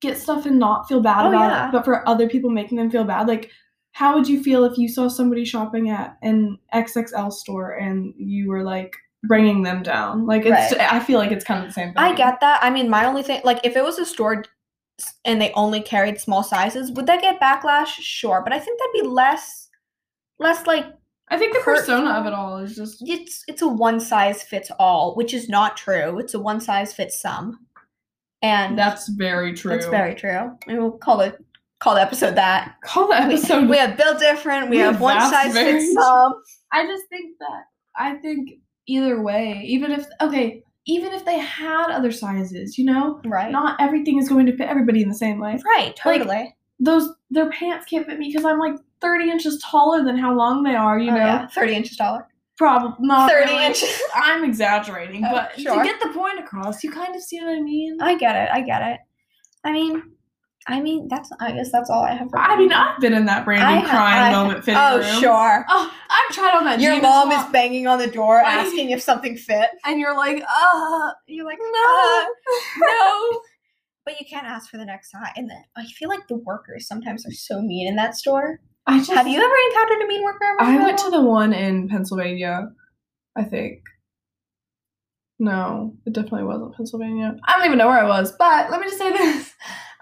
get 0.00 0.16
stuff 0.18 0.46
and 0.46 0.58
not 0.58 0.88
feel 0.88 1.00
bad 1.02 1.26
Oh, 1.26 1.28
about 1.28 1.50
yeah. 1.50 1.68
it. 1.68 1.72
But 1.72 1.84
for 1.84 2.08
other 2.08 2.28
people 2.28 2.50
making 2.50 2.78
them 2.78 2.90
feel 2.90 3.04
bad, 3.04 3.28
like, 3.28 3.50
how 3.92 4.14
would 4.16 4.28
you 4.28 4.42
feel 4.42 4.64
if 4.64 4.78
you 4.78 4.88
saw 4.88 5.08
somebody 5.08 5.44
shopping 5.44 5.90
at 5.90 6.16
an 6.22 6.58
XXL 6.72 7.30
store 7.30 7.72
and 7.72 8.14
you 8.16 8.48
were, 8.48 8.62
like, 8.64 8.96
bringing 9.24 9.62
them 9.62 9.82
down? 9.82 10.26
Like, 10.26 10.44
it's, 10.46 10.72
I 10.74 11.00
feel 11.00 11.18
like 11.18 11.30
it's 11.32 11.44
kind 11.44 11.60
of 11.60 11.66
the 11.68 11.72
same 11.72 11.88
thing. 11.88 11.96
I 11.98 12.14
get 12.14 12.40
that. 12.40 12.60
I 12.62 12.70
mean, 12.70 12.88
my 12.88 13.04
only 13.06 13.22
thing, 13.22 13.40
like, 13.44 13.60
if 13.64 13.76
it 13.76 13.82
was 13.84 13.98
a 13.98 14.06
store 14.06 14.44
and 15.24 15.40
they 15.40 15.52
only 15.52 15.80
carried 15.80 16.20
small 16.20 16.42
sizes, 16.42 16.90
would 16.92 17.06
that 17.06 17.20
get 17.20 17.40
backlash? 17.40 17.88
Sure, 18.00 18.40
but 18.42 18.52
I 18.52 18.58
think 18.58 18.78
that'd 18.78 19.02
be 19.02 19.08
less, 19.08 19.68
less 20.38 20.66
like 20.66 20.86
I 21.28 21.36
think 21.38 21.54
the 21.54 21.60
persona 21.60 22.10
of 22.10 22.26
it 22.26 22.32
all 22.32 22.58
is 22.58 22.76
just. 22.76 23.02
it's 23.06 23.42
it's 23.48 23.60
a 23.62 23.68
one 23.68 23.98
size 24.00 24.42
fits 24.42 24.70
all, 24.78 25.14
which 25.16 25.34
is 25.34 25.48
not 25.48 25.76
true. 25.76 26.18
It's 26.18 26.34
a 26.34 26.38
one 26.40 26.60
size 26.60 26.94
fits 26.94 27.20
some, 27.20 27.58
and 28.42 28.78
That's 28.78 29.08
very 29.08 29.52
true. 29.54 29.72
that's 29.72 29.86
very 29.86 30.14
true. 30.14 30.56
We'll 30.68 30.92
call 30.92 31.20
it 31.20 31.36
call 31.80 31.96
the 31.96 32.00
episode 32.02 32.36
that. 32.36 32.76
Call 32.84 33.08
the 33.08 33.14
We, 33.28 33.34
episode. 33.34 33.68
we 33.68 33.76
have 33.76 33.96
built 33.96 34.18
different. 34.20 34.70
We 34.70 34.76
We 34.76 34.82
have 34.82 35.00
one 35.00 35.20
size 35.20 35.52
fits 35.52 35.92
some. 35.94 36.34
I 36.72 36.86
just 36.86 37.04
think 37.10 37.36
that 37.40 37.62
I 37.98 38.14
think 38.14 38.50
either 38.86 39.20
way, 39.22 39.62
even 39.64 39.90
if 39.92 40.06
okay, 40.20 40.62
even 40.86 41.12
if 41.12 41.24
they 41.24 41.38
had 41.38 41.90
other 41.90 42.12
sizes, 42.12 42.78
you 42.78 42.84
know, 42.84 43.20
Right. 43.24 43.50
not 43.50 43.80
everything 43.80 44.18
is 44.18 44.28
going 44.28 44.46
to 44.46 44.56
fit 44.56 44.68
everybody 44.68 45.02
in 45.02 45.08
the 45.08 45.14
same 45.14 45.38
way. 45.40 45.58
right. 45.74 45.94
Totally. 45.96 46.54
Those 46.78 47.08
their 47.30 47.50
pants 47.50 47.86
can't 47.86 48.06
fit 48.06 48.18
me 48.18 48.28
because 48.28 48.44
I'm 48.44 48.58
like 48.58 48.74
30 49.00 49.30
inches 49.30 49.60
taller 49.64 50.04
than 50.04 50.16
how 50.16 50.34
long 50.34 50.62
they 50.62 50.74
are, 50.74 50.98
you 50.98 51.10
Oh, 51.10 51.14
know. 51.14 51.20
yeah. 51.24 51.46
thirty 51.48 51.74
inches 51.74 51.96
taller. 51.96 52.28
Probably 52.58 52.94
not 53.06 53.30
30 53.30 53.52
really. 53.52 53.64
inches. 53.66 54.00
I'm 54.14 54.44
exaggerating, 54.44 55.24
Oh, 55.24 55.32
but 55.32 55.58
sure. 55.60 55.76
to 55.78 55.84
get 55.84 56.00
the 56.00 56.10
point 56.10 56.38
across, 56.38 56.82
you 56.84 56.90
kind 56.90 57.14
of 57.14 57.22
see 57.22 57.38
what 57.40 57.48
I 57.50 57.60
mean. 57.60 57.98
I 58.00 58.16
get 58.16 58.36
it. 58.36 58.48
I 58.52 58.60
get 58.62 58.82
it. 58.82 58.98
I 59.64 59.72
mean, 59.72 60.02
I 60.68 60.80
mean 60.80 61.06
that's. 61.08 61.30
I 61.40 61.52
guess 61.52 61.70
that's 61.70 61.88
all 61.90 62.02
I 62.02 62.12
have. 62.14 62.28
For 62.30 62.38
I 62.38 62.56
mean, 62.56 62.72
I've 62.72 63.00
been 63.00 63.12
in 63.14 63.26
that 63.26 63.42
I 63.42 63.44
Brandy 63.44 63.86
ha- 63.86 63.88
crying 63.90 64.34
I- 64.34 64.36
moment 64.36 64.64
fitting 64.64 64.80
Oh 64.82 64.98
room. 64.98 65.20
sure. 65.20 65.64
Oh, 65.68 65.92
I've 66.10 66.34
tried 66.34 66.54
on 66.56 66.64
that. 66.64 66.80
Your 66.80 67.00
mom 67.00 67.30
is 67.30 67.44
banging 67.52 67.86
on 67.86 67.98
the 67.98 68.08
door 68.08 68.40
I- 68.40 68.54
asking 68.56 68.90
if 68.90 69.00
something 69.00 69.36
fit. 69.36 69.68
and 69.84 70.00
you're 70.00 70.16
like, 70.16 70.42
uh, 70.42 71.10
You're 71.26 71.46
like, 71.46 71.58
no, 71.60 71.84
"Uh, 71.86 72.24
no. 72.78 73.40
But 74.04 74.20
you 74.20 74.26
can't 74.30 74.46
ask 74.46 74.70
for 74.70 74.76
the 74.76 74.84
next 74.84 75.10
size. 75.10 75.32
And 75.36 75.50
then 75.50 75.62
I 75.76 75.84
feel 75.86 76.08
like 76.08 76.28
the 76.28 76.36
workers 76.36 76.86
sometimes 76.86 77.26
are 77.26 77.32
so 77.32 77.60
mean 77.60 77.88
in 77.88 77.96
that 77.96 78.16
store. 78.16 78.60
I 78.86 78.98
just 78.98 79.10
Have 79.10 79.26
you 79.26 79.38
ever 79.42 79.54
encountered 79.70 80.00
a 80.04 80.06
mean 80.06 80.22
worker? 80.22 80.56
I 80.60 80.76
went 80.76 80.98
to 80.98 81.10
the 81.10 81.20
one 81.22 81.52
in 81.52 81.88
Pennsylvania, 81.88 82.68
I 83.36 83.42
think. 83.42 83.80
No, 85.38 85.94
it 86.06 86.12
definitely 86.12 86.44
wasn't 86.44 86.74
Pennsylvania. 86.76 87.36
I 87.44 87.56
don't 87.56 87.66
even 87.66 87.78
know 87.78 87.88
where 87.88 87.98
I 87.98 88.06
was, 88.08 88.32
but 88.38 88.70
let 88.70 88.80
me 88.80 88.86
just 88.86 88.98
say 88.98 89.10
this. 89.12 89.52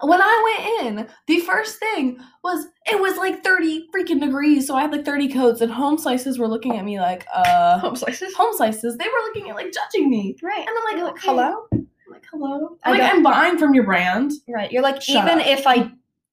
When 0.01 0.21
I 0.21 0.77
went 0.83 0.99
in, 0.99 1.09
the 1.27 1.41
first 1.41 1.79
thing 1.79 2.19
was 2.43 2.67
it 2.91 3.01
was 3.01 3.17
like 3.17 3.45
30 3.45 3.89
freaking 3.95 4.21
degrees, 4.21 4.67
so 4.67 4.75
I 4.75 4.83
had 4.83 4.93
like 4.93 5.05
30 5.05 5.29
coats, 5.29 5.61
and 5.61 5.71
home 5.71 5.99
slices 5.99 6.39
were 6.39 6.49
looking 6.49 6.77
at 6.77 6.85
me 6.85 7.01
like, 7.01 7.27
uh, 7.35 7.79
home 7.79 7.97
slices. 7.97 8.35
home 8.35 8.55
slices, 8.55 8.97
they 8.97 9.07
were 9.07 9.25
looking 9.27 9.51
at 9.51 9.57
like 9.57 9.73
judging 9.73 10.11
me. 10.11 10.37
Right. 10.43 10.59
And 10.59 10.69
I'm 10.69 10.85
like, 10.85 11.05
like, 11.05 11.13
okay. 11.15 11.29
hello? 11.29 11.67
I'm 11.73 11.89
like, 12.11 12.25
hello. 12.31 12.77
I 12.83 12.91
I'm 12.91 12.99
like, 12.99 13.01
don't- 13.01 13.17
I'm 13.17 13.23
buying 13.23 13.59
from 13.59 13.75
your 13.75 13.85
brand. 13.85 14.33
Right. 14.49 14.71
You're 14.71 14.83
like, 14.83 15.01
Shut 15.01 15.25
even 15.25 15.41
up. 15.41 15.47
if 15.47 15.67
I 15.67 15.91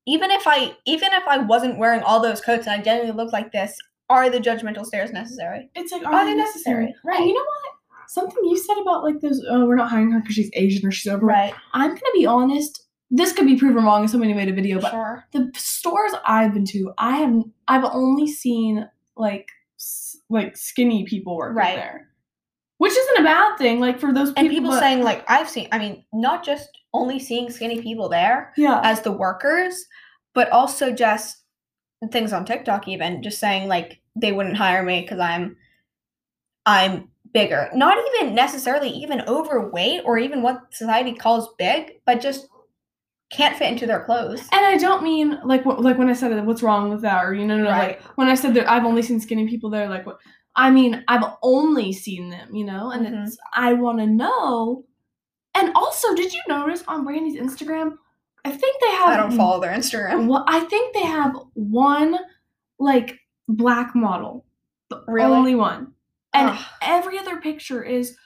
even 0.08 0.32
if 0.32 0.48
I 0.48 0.76
even 0.86 1.14
if 1.14 1.24
I 1.28 1.38
wasn't 1.38 1.78
wearing 1.78 2.02
all 2.02 2.22
those 2.22 2.42
coats 2.42 2.66
and 2.68 2.80
I 2.80 2.84
genuinely 2.84 3.16
looked 3.16 3.34
like 3.34 3.52
this, 3.52 3.78
are 4.10 4.30
the 4.30 4.40
judgmental 4.40 4.86
stares 4.86 5.12
necessary? 5.12 5.70
It's 5.76 5.92
like, 5.92 6.06
Are, 6.06 6.26
they 6.26 6.34
necessary? 6.34 6.94
Right. 7.04 7.20
And 7.20 7.28
you 7.28 7.34
know 7.34 7.40
what? 7.40 8.10
Something 8.10 8.44
you 8.44 8.58
said 8.58 8.78
about 8.82 9.04
like 9.04 9.22
those, 9.22 9.42
oh, 9.50 9.66
we're 9.66 9.76
not 9.76 9.90
hiring 9.90 10.12
her 10.12 10.20
because 10.20 10.36
she's 10.36 10.50
Asian 10.54 10.86
or 10.88 10.92
she's 10.92 11.12
over. 11.12 11.26
Right. 11.26 11.54
I'm 11.74 11.92
gonna 11.92 12.02
be 12.14 12.26
honest. 12.26 12.88
This 13.12 13.34
could 13.34 13.46
be 13.46 13.58
proven 13.58 13.84
wrong 13.84 14.06
if 14.06 14.10
somebody 14.10 14.34
made 14.34 14.48
a 14.48 14.54
video, 14.54 14.80
but 14.80 14.92
Sure. 14.92 15.26
the 15.34 15.52
stores 15.56 16.14
I've 16.26 16.54
been 16.54 16.66
to, 16.66 16.94
I 16.98 17.18
have 17.18 17.44
I've 17.68 17.84
only 17.84 18.26
seen 18.28 18.90
like 19.18 19.50
s- 19.78 20.18
like 20.30 20.56
skinny 20.56 21.04
people 21.04 21.36
working 21.36 21.58
Right. 21.58 21.76
there, 21.76 22.08
which 22.78 22.94
isn't 22.94 23.20
a 23.20 23.24
bad 23.24 23.58
thing. 23.58 23.80
Like 23.82 24.00
for 24.00 24.14
those 24.14 24.30
people, 24.30 24.42
And 24.44 24.50
people 24.50 24.70
but- 24.72 24.80
saying 24.80 25.04
like 25.04 25.30
I've 25.30 25.50
seen 25.50 25.68
I 25.74 25.78
mean, 25.80 26.06
not 26.14 26.44
just 26.46 26.70
only 26.94 27.20
seeing 27.20 27.50
skinny 27.52 27.82
people 27.82 28.08
there 28.10 28.54
yeah, 28.58 28.80
as 28.84 29.02
the 29.02 29.12
workers, 29.12 29.86
but 30.34 30.50
also 30.50 30.92
just 30.92 31.38
things 32.12 32.32
on 32.34 32.46
TikTok 32.46 32.88
even 32.88 33.22
just 33.22 33.40
saying 33.40 33.68
like 33.68 34.00
they 34.16 34.32
wouldn't 34.32 34.58
hire 34.58 34.84
me 34.84 35.02
because 35.02 35.20
I'm 35.20 35.58
I'm 36.66 37.10
bigger. 37.34 37.70
Not 37.74 37.98
even 38.16 38.36
necessarily 38.36 38.90
even 38.90 39.22
overweight 39.28 40.02
or 40.06 40.18
even 40.18 40.42
what 40.42 40.74
society 40.74 41.14
calls 41.14 41.54
big, 41.58 41.94
but 42.06 42.22
just 42.22 42.48
can't 43.32 43.58
fit 43.58 43.72
into 43.72 43.86
their 43.88 44.04
clothes. 44.04 44.42
and 44.52 44.66
I 44.66 44.78
don't 44.78 45.04
mean 45.04 45.40
like 45.46 45.66
like 45.66 45.98
when 45.98 46.10
I 46.10 46.14
said 46.14 46.46
what's 46.46 46.62
wrong 46.64 46.90
with 46.90 47.02
that, 47.02 47.24
or 47.26 47.34
you 47.34 47.46
know, 47.46 47.58
no, 47.58 47.70
like 47.70 48.02
when 48.18 48.28
I 48.28 48.36
said 48.36 48.54
that 48.56 48.70
I've 48.70 48.86
only 48.86 49.02
seen 49.02 49.20
skinny 49.20 49.48
people 49.48 49.70
there, 49.70 49.88
like 49.90 50.06
what 50.06 50.18
I 50.56 50.70
mean, 50.70 51.04
I've 51.08 51.24
only 51.42 51.94
seen 51.94 52.30
them, 52.30 52.54
you 52.54 52.66
know, 52.66 52.92
and 52.92 53.06
Mhm. 53.06 53.26
it's 53.26 53.38
I 53.54 53.74
want 53.74 54.00
to 54.00 54.08
know. 54.08 54.84
And 55.56 55.72
also, 55.76 56.14
did 56.16 56.34
you 56.34 56.42
notice 56.48 56.84
on 56.88 57.04
Brandy's 57.06 57.40
Instagram? 57.40 57.98
I 58.46 58.52
think 58.52 58.82
they 58.82 58.92
have. 58.92 59.10
I 59.10 59.18
don't 59.18 59.32
follow 59.38 59.62
their 59.62 59.72
Instagram. 59.72 60.28
Well, 60.28 60.44
I 60.48 60.62
think 60.62 60.94
they 60.94 61.04
have 61.04 61.36
one 61.54 62.18
like 62.80 63.20
black 63.48 63.94
model, 63.96 64.46
the 64.90 65.04
Really? 65.08 65.32
only 65.36 65.56
one, 65.56 65.94
and 66.34 66.50
Ugh. 66.50 66.66
every 66.82 67.20
other 67.20 67.38
picture 67.42 67.84
is 67.84 68.18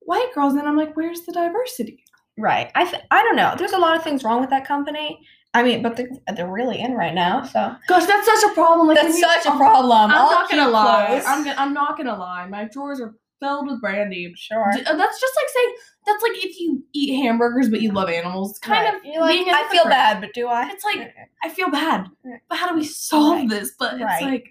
white 0.00 0.32
girls. 0.34 0.54
And 0.54 0.68
I'm 0.68 0.76
like, 0.76 0.94
where's 0.96 1.22
the 1.22 1.32
diversity? 1.32 2.03
Right. 2.36 2.70
I 2.74 2.84
th- 2.84 3.02
I 3.10 3.22
don't 3.22 3.36
know. 3.36 3.54
There's 3.56 3.72
a 3.72 3.78
lot 3.78 3.96
of 3.96 4.02
things 4.02 4.24
wrong 4.24 4.40
with 4.40 4.50
that 4.50 4.66
company. 4.66 5.20
I 5.56 5.62
mean, 5.62 5.82
but 5.82 5.96
they're, 5.96 6.08
they're 6.34 6.50
really 6.50 6.80
in 6.80 6.94
right 6.94 7.14
now, 7.14 7.44
so 7.44 7.76
Gosh, 7.86 8.06
that's 8.06 8.26
such 8.26 8.50
a 8.50 8.54
problem. 8.54 8.88
Like 8.88 8.96
that's 9.00 9.14
you- 9.16 9.20
such 9.20 9.46
a 9.46 9.52
oh, 9.52 9.56
problem. 9.56 10.10
I'm 10.10 10.18
All 10.18 10.30
not 10.32 10.50
gonna 10.50 10.68
lie. 10.68 11.22
I'm 11.24 11.44
gonna, 11.44 11.56
I'm 11.60 11.72
not 11.72 11.96
gonna 11.96 12.16
lie. 12.18 12.46
My 12.48 12.64
drawers 12.64 13.00
are 13.00 13.14
filled 13.40 13.68
with 13.68 13.80
Brandy. 13.80 14.32
sure. 14.36 14.66
D- 14.74 14.80
uh, 14.84 14.96
That's 14.96 15.20
just 15.20 15.32
like 15.36 15.48
saying 15.54 15.74
that's 16.06 16.22
like 16.22 16.44
if 16.44 16.58
you 16.58 16.82
eat 16.92 17.22
hamburgers 17.22 17.68
but 17.70 17.80
you 17.80 17.92
love 17.92 18.08
animals. 18.08 18.50
It's 18.50 18.58
kind 18.58 18.84
Right. 18.84 18.94
of 18.96 19.04
You're 19.04 19.20
like, 19.20 19.46
a 19.46 19.50
I 19.50 19.68
feel 19.70 19.84
bad, 19.84 20.20
but 20.20 20.34
do 20.34 20.48
I? 20.48 20.68
It's 20.70 20.84
like 20.84 21.14
I 21.44 21.48
feel 21.48 21.70
bad, 21.70 22.06
but 22.48 22.58
how 22.58 22.68
do 22.68 22.74
we 22.74 22.84
solve 22.84 23.36
Right. 23.38 23.48
this? 23.48 23.72
But 23.78 23.94
it's 23.94 24.22
like, 24.22 24.46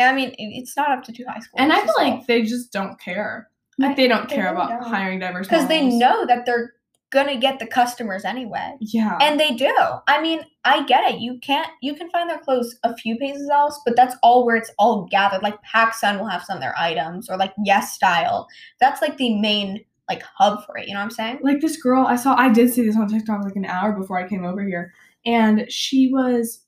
I 0.00 0.14
mean, 0.14 0.34
it's 0.38 0.74
not 0.74 0.90
up 0.90 1.04
to 1.04 1.12
two 1.12 1.24
high 1.28 1.40
schools. 1.40 1.56
and 1.58 1.70
I 1.70 1.82
feel 1.82 1.94
like 1.98 2.26
they 2.26 2.42
just 2.44 2.72
don't 2.72 2.98
care. 2.98 3.50
Like 3.78 3.90
I- 3.90 3.94
they 3.94 4.08
don't 4.08 4.26
they 4.26 4.36
care 4.36 4.44
really 4.44 4.56
about 4.56 4.70
don't. 4.70 4.88
hiring 4.90 5.18
diverse 5.18 5.46
because 5.48 5.68
they 5.68 5.86
know 5.86 6.24
that 6.24 6.46
they're 6.46 6.72
gonna 7.10 7.36
get 7.36 7.58
the 7.58 7.66
customers 7.66 8.24
anyway, 8.24 8.74
Yeah, 8.80 9.16
and 9.20 9.38
they 9.38 9.52
do. 9.52 9.72
I 10.08 10.20
mean, 10.20 10.40
I 10.64 10.84
get 10.84 11.10
it. 11.12 11.20
You 11.20 11.38
can't. 11.40 11.68
You 11.80 11.94
can 11.94 12.10
find 12.10 12.28
their 12.28 12.38
clothes 12.38 12.76
a 12.82 12.96
few 12.96 13.16
places 13.16 13.48
else, 13.48 13.80
but 13.84 13.96
that's 13.96 14.16
all 14.22 14.44
where 14.44 14.56
it's 14.56 14.70
all 14.78 15.06
gathered. 15.10 15.42
Like 15.42 15.56
PacSun 15.62 16.18
will 16.18 16.28
have 16.28 16.42
some 16.42 16.56
of 16.56 16.62
their 16.62 16.74
items, 16.78 17.30
or 17.30 17.36
like 17.36 17.52
Yes 17.64 17.92
Style. 17.92 18.48
That's 18.80 19.00
like 19.00 19.16
the 19.16 19.38
main 19.38 19.84
like 20.08 20.22
hub 20.36 20.64
for 20.66 20.76
it. 20.78 20.88
You 20.88 20.94
know 20.94 21.00
what 21.00 21.04
I'm 21.04 21.10
saying? 21.10 21.38
like 21.42 21.60
this 21.60 21.80
girl 21.80 22.06
I 22.06 22.16
saw. 22.16 22.34
I 22.36 22.48
did 22.48 22.72
see 22.72 22.84
this 22.84 22.96
on 22.96 23.08
TikTok 23.08 23.44
like 23.44 23.56
an 23.56 23.64
hour 23.66 23.92
before 23.92 24.18
I 24.18 24.28
came 24.28 24.44
over 24.44 24.64
here, 24.64 24.92
and 25.24 25.70
she 25.70 26.10
was. 26.12 26.60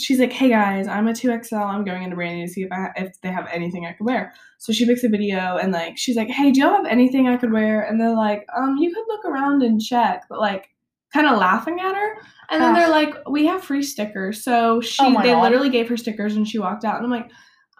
She's 0.00 0.18
like, 0.20 0.32
"Hey 0.32 0.48
guys, 0.48 0.86
I'm 0.88 1.08
a 1.08 1.12
2XL. 1.12 1.64
I'm 1.66 1.84
going 1.84 2.02
into 2.02 2.16
Brandy 2.16 2.46
to 2.46 2.52
see 2.52 2.62
if 2.62 2.72
I 2.72 2.76
ha- 2.76 2.92
if 2.96 3.20
they 3.22 3.30
have 3.30 3.48
anything 3.52 3.86
I 3.86 3.92
could 3.92 4.06
wear." 4.06 4.32
So 4.58 4.72
she 4.72 4.84
makes 4.86 5.04
a 5.04 5.08
video 5.08 5.56
and 5.56 5.72
like 5.72 5.96
she's 5.98 6.16
like, 6.16 6.28
"Hey, 6.28 6.50
do 6.50 6.60
you 6.60 6.66
have 6.68 6.86
anything 6.86 7.28
I 7.28 7.36
could 7.36 7.52
wear?" 7.52 7.82
And 7.82 8.00
they're 8.00 8.14
like, 8.14 8.44
"Um, 8.56 8.76
you 8.78 8.92
could 8.94 9.04
look 9.08 9.24
around 9.24 9.62
and 9.62 9.80
check," 9.80 10.24
but 10.28 10.38
like 10.40 10.68
kind 11.12 11.26
of 11.26 11.38
laughing 11.38 11.80
at 11.80 11.94
her. 11.94 12.16
And 12.50 12.62
then 12.62 12.70
Ugh. 12.70 12.76
they're 12.76 12.90
like, 12.90 13.14
"We 13.28 13.46
have 13.46 13.62
free 13.64 13.82
stickers." 13.82 14.42
So 14.44 14.80
she 14.80 15.02
Oh 15.04 15.10
my 15.10 15.22
they 15.22 15.32
God. 15.32 15.42
literally 15.42 15.70
gave 15.70 15.88
her 15.88 15.96
stickers 15.96 16.36
and 16.36 16.46
she 16.48 16.58
walked 16.58 16.84
out. 16.84 16.96
And 16.96 17.04
I'm 17.04 17.10
like, 17.10 17.30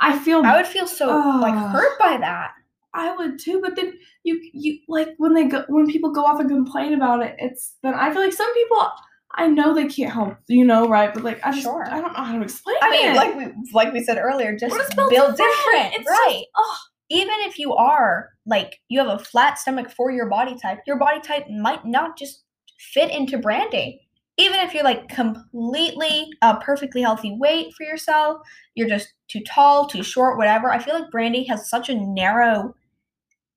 I 0.00 0.19
feel 0.19 0.45
I 0.45 0.57
would 0.57 0.67
feel 0.67 0.87
so 0.87 1.07
like 1.41 1.55
Ugh. 1.55 1.73
hurt 1.73 1.99
by 1.99 2.17
that. 2.19 2.53
I 2.93 3.15
would 3.15 3.39
too, 3.39 3.61
but 3.62 3.77
then 3.77 3.93
you 4.25 4.41
you 4.53 4.79
like 4.89 5.11
when 5.19 5.33
they 5.35 5.45
go 5.45 5.65
when 5.69 5.87
people 5.87 6.11
go 6.12 6.25
off 6.25 6.41
and 6.41 6.49
complain 6.50 6.93
about 6.95 7.23
it, 7.23 7.37
it's 7.39 7.77
then 7.83 7.95
I 7.95 8.12
feel 8.12 8.21
like 8.23 8.33
some 8.33 8.53
people 8.55 8.91
I 9.37 9.47
know 9.47 9.75
they 9.75 9.87
can't 9.87 10.13
help, 10.13 10.37
you 10.49 10.65
know, 10.65 10.89
right? 10.89 11.13
But 11.15 11.23
like 11.23 11.41
I 11.45 11.51
just 11.53 11.63
Sure. 11.63 11.87
I 11.89 12.01
don't 12.01 12.13
know 12.13 12.25
how 12.25 12.37
to 12.37 12.43
explain 12.43 12.77
I 12.83 12.91
mean, 12.91 13.11
it. 13.11 13.17
like 13.17 13.37
we 13.37 13.47
like 13.73 13.93
we 13.93 14.03
said 14.03 14.19
earlier, 14.19 14.57
just 14.57 14.75
just 14.75 14.97
build 14.97 15.11
different. 15.11 15.37
different, 15.37 15.95
It's 15.95 16.05
just- 16.05 16.09
right? 16.09 16.45
ugh. 16.59 16.77
Even 17.13 17.35
if 17.41 17.59
you 17.59 17.75
are 17.75 18.31
like 18.47 18.81
you 18.89 18.99
have 19.01 19.09
a 19.09 19.23
flat 19.23 19.59
stomach 19.59 19.91
for 19.91 20.11
your 20.11 20.29
body 20.29 20.57
type, 20.61 20.79
your 20.87 20.97
body 20.99 21.21
type 21.21 21.49
might 21.49 21.85
not 21.85 22.17
just 22.19 22.45
fit 22.79 23.11
into 23.11 23.39
Brandy. 23.39 24.01
Even 24.37 24.61
if 24.61 24.73
you're 24.75 24.85
like 24.85 25.09
completely 25.09 26.29
a 26.43 26.57
perfectly 26.57 27.03
healthy 27.03 27.37
weight 27.39 27.75
for 27.75 27.85
yourself, 27.85 28.39
you're 28.75 28.89
just 28.89 29.13
too 29.29 29.41
tall, 29.47 29.87
too 29.87 30.03
short, 30.03 30.39
whatever. 30.39 30.71
I 30.71 30.79
feel 30.79 30.95
like 30.95 31.11
Brandy 31.11 31.45
has 31.45 31.69
such 31.69 31.89
a 31.89 31.95
narrow 31.95 32.75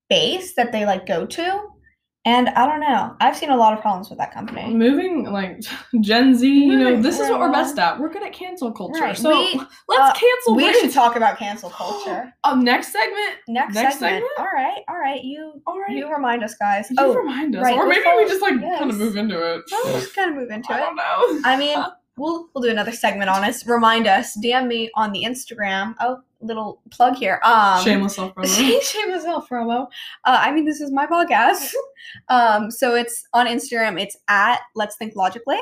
base 0.10 0.56
that 0.56 0.72
they 0.72 0.86
like 0.86 1.06
go 1.06 1.26
to. 1.26 1.62
And 2.26 2.48
I 2.50 2.66
don't 2.66 2.80
know. 2.80 3.16
I've 3.20 3.36
seen 3.36 3.50
a 3.50 3.58
lot 3.58 3.74
of 3.74 3.82
problems 3.82 4.10
with 4.10 4.18
that 4.20 4.34
company. 4.34 4.74
moving 4.74 5.26
like 5.30 5.60
Gen 6.00 6.34
Z, 6.36 6.48
you 6.48 6.78
know, 6.78 7.02
this 7.02 7.20
is 7.20 7.30
what 7.30 7.40
we're 7.42 7.52
best 7.52 7.78
at. 7.78 8.00
We're 8.00 8.08
good 8.14 8.24
at 8.24 8.32
cancel 8.32 8.72
culture. 8.72 9.02
Right, 9.02 9.18
So 9.18 9.30
we- 9.40 9.56
let's 9.90 10.12
uh, 10.12 10.14
cancel 10.14 10.56
We 10.56 10.74
should 10.80 10.92
talk 10.92 11.18
about 11.18 11.38
cancel 11.38 11.70
culture. 11.70 12.34
Um, 12.46 12.64
next 12.64 12.94
segment. 12.94 13.40
Next, 13.50 13.74
Next 13.76 14.00
segment. 14.00 14.24
segment? 14.24 14.32
All 14.38 14.46
right, 14.54 14.82
all 14.88 14.98
right. 14.98 15.22
You 15.22 15.62
All 15.68 15.80
right. 15.80 15.92
you 15.98 16.10
remind 16.10 16.44
us, 16.46 16.56
guys. 16.56 16.90
You 16.90 16.96
oh, 17.00 17.14
remind 17.14 17.58
us, 17.58 17.64
right, 17.64 17.76
or 17.78 17.88
maybe 17.88 18.04
we 18.16 18.26
just 18.26 18.42
like 18.42 18.60
kind 18.60 18.90
of 18.90 18.98
move 18.98 19.18
into 19.18 19.36
it. 19.36 19.64
well, 19.70 19.94
let's 19.94 20.14
kind 20.14 20.30
of 20.32 20.38
move 20.38 20.50
into 20.50 20.72
I 20.74 20.78
it. 20.78 20.80
don't 20.80 20.96
know. 20.96 21.42
I 21.44 21.58
mean, 21.58 21.78
we'll 22.16 22.48
we'll 22.56 22.62
do 22.64 22.70
another 22.70 22.94
segment 22.94 23.30
on 23.30 23.44
us. 23.44 23.68
Remind 23.68 24.08
us. 24.08 24.38
DM 24.42 24.68
me 24.68 24.90
on 24.96 25.12
the 25.12 25.24
Instagram. 25.26 25.94
Oh, 26.00 26.22
little 26.44 26.82
plug 26.92 27.16
here. 27.16 27.40
Um, 27.44 27.84
Shameless 27.84 28.16
self 28.16 28.34
promo. 28.36 28.82
Shameless 28.82 29.24
self 29.24 29.50
promo. 29.50 29.88
Uh, 30.26 30.40
I 30.42 30.52
mean, 30.52 30.66
this 30.66 30.82
is 30.82 30.92
my 30.92 31.06
podcast. 31.06 31.74
Um, 32.28 32.70
so 32.70 32.96
it's 32.96 33.26
on 33.34 33.48
Instagram. 33.48 34.00
It's 34.00 34.18
at 34.28 34.60
Let's 34.76 34.98
Think 34.98 35.16
Logically. 35.16 35.58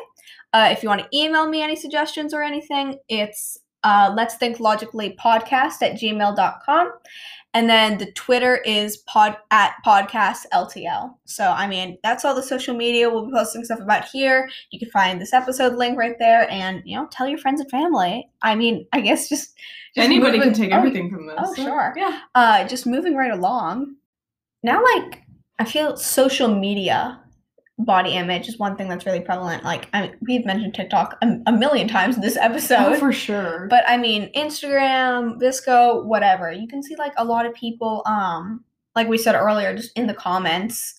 Uh, 0.54 0.70
if 0.72 0.82
you 0.82 0.90
want 0.90 1.02
to 1.02 1.08
email 1.18 1.48
me 1.48 1.62
any 1.62 1.76
suggestions 1.76 2.34
or 2.34 2.42
anything, 2.42 2.98
it's 3.08 3.60
uh, 3.84 4.14
Let's 4.16 4.36
Think 4.36 4.60
Logically 4.60 5.16
podcast 5.20 5.82
at 5.82 5.94
gmail.com. 6.00 6.92
And 7.54 7.70
then 7.70 7.98
the 7.98 8.10
Twitter 8.14 8.58
is 8.58 8.98
pod 8.98 9.36
at 9.52 9.74
podcast 9.86 10.46
LTL. 10.54 11.16
So 11.26 11.50
I 11.50 11.68
mean, 11.68 11.98
that's 12.02 12.24
all 12.24 12.34
the 12.34 12.42
social 12.44 12.74
media 12.76 13.10
we'll 13.10 13.26
be 13.26 13.34
posting 13.34 13.66
stuff 13.66 13.82
about 13.82 14.06
here. 14.06 14.50
You 14.72 14.80
can 14.80 14.90
find 14.90 15.20
this 15.20 15.34
episode 15.34 15.76
link 15.76 15.98
right 15.98 16.16
there, 16.18 16.50
and 16.50 16.82
you 16.86 16.96
know, 16.96 17.08
tell 17.12 17.28
your 17.28 17.38
friends 17.40 17.60
and 17.60 17.70
family. 17.70 18.30
I 18.42 18.56
mean, 18.56 18.88
I 18.94 19.02
guess 19.02 19.28
just, 19.28 19.54
just 19.96 20.06
Anybody 20.06 20.40
can 20.40 20.48
moving- 20.50 20.54
take 20.64 20.72
oh, 20.72 20.78
everything 20.78 21.10
from 21.12 21.26
this. 21.28 21.36
oh, 21.40 21.54
so, 21.54 21.64
sure. 21.64 21.94
Yeah. 21.98 22.20
uh 22.36 22.66
just 22.68 22.86
moving 22.88 23.16
right 23.16 23.32
along 23.32 23.96
now 24.64 24.82
like 24.82 25.24
i 25.60 25.66
feel 25.66 25.98
social 25.98 26.48
media 26.48 27.20
body 27.86 28.12
image 28.12 28.48
is 28.48 28.58
one 28.58 28.76
thing 28.76 28.88
that's 28.88 29.06
really 29.06 29.22
prevalent. 29.22 29.64
Like 29.64 29.88
I 29.94 30.02
mean, 30.02 30.16
we've 30.22 30.46
mentioned 30.46 30.74
tiktok 30.74 31.18
a, 31.22 31.38
a 31.48 31.52
million 31.52 31.88
times 31.88 32.16
in 32.16 32.22
this 32.22 32.38
episode. 32.42 32.94
Oh, 32.94 33.00
for 33.00 33.14
sure. 33.14 33.68
but 33.70 33.84
i 33.88 33.98
mean 33.98 34.32
instagram 34.34 35.40
VSCO 35.42 36.06
whatever. 36.06 36.52
You 36.52 36.68
can 36.68 36.84
see 36.84 36.96
like 36.96 37.14
a 37.18 37.26
lot 37.26 37.46
of 37.46 37.54
people 37.54 38.04
um 38.06 38.64
like 38.96 39.08
we 39.08 39.18
said 39.18 39.36
earlier 39.36 39.76
just 39.76 39.98
in 39.98 40.08
the 40.08 40.14
comments 40.14 40.96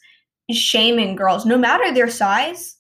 shaming 0.51 1.17
girls. 1.17 1.47
No 1.47 1.57
matter 1.57 1.93
their 1.93 2.09
size 2.09 2.77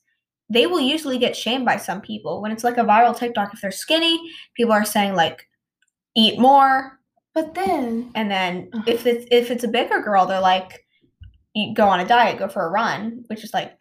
they 0.50 0.66
will 0.66 0.80
usually 0.80 1.18
get 1.18 1.34
shamed 1.34 1.64
by 1.64 1.78
some 1.78 2.00
people. 2.00 2.42
When 2.42 2.52
it's 2.52 2.64
like 2.64 2.76
a 2.76 2.84
viral 2.84 3.16
tiktok 3.16 3.54
if 3.54 3.60
they're 3.60 3.70
skinny 3.70 4.20
people 4.56 4.72
are 4.72 4.84
saying 4.84 5.14
like 5.14 5.48
eat 6.14 6.38
more. 6.38 6.98
But 7.34 7.54
then 7.54 8.10
and 8.14 8.30
then 8.30 8.70
if 8.86 9.06
it's 9.06 9.26
if 9.30 9.50
it's 9.50 9.64
a 9.64 9.68
bigger 9.68 10.02
girl, 10.02 10.26
they're 10.26 10.40
like, 10.40 10.84
you 11.54 11.74
go 11.74 11.88
on 11.88 12.00
a 12.00 12.06
diet, 12.06 12.38
go 12.38 12.48
for 12.48 12.66
a 12.66 12.70
run, 12.70 13.24
which 13.28 13.42
is 13.42 13.54
like 13.54 13.78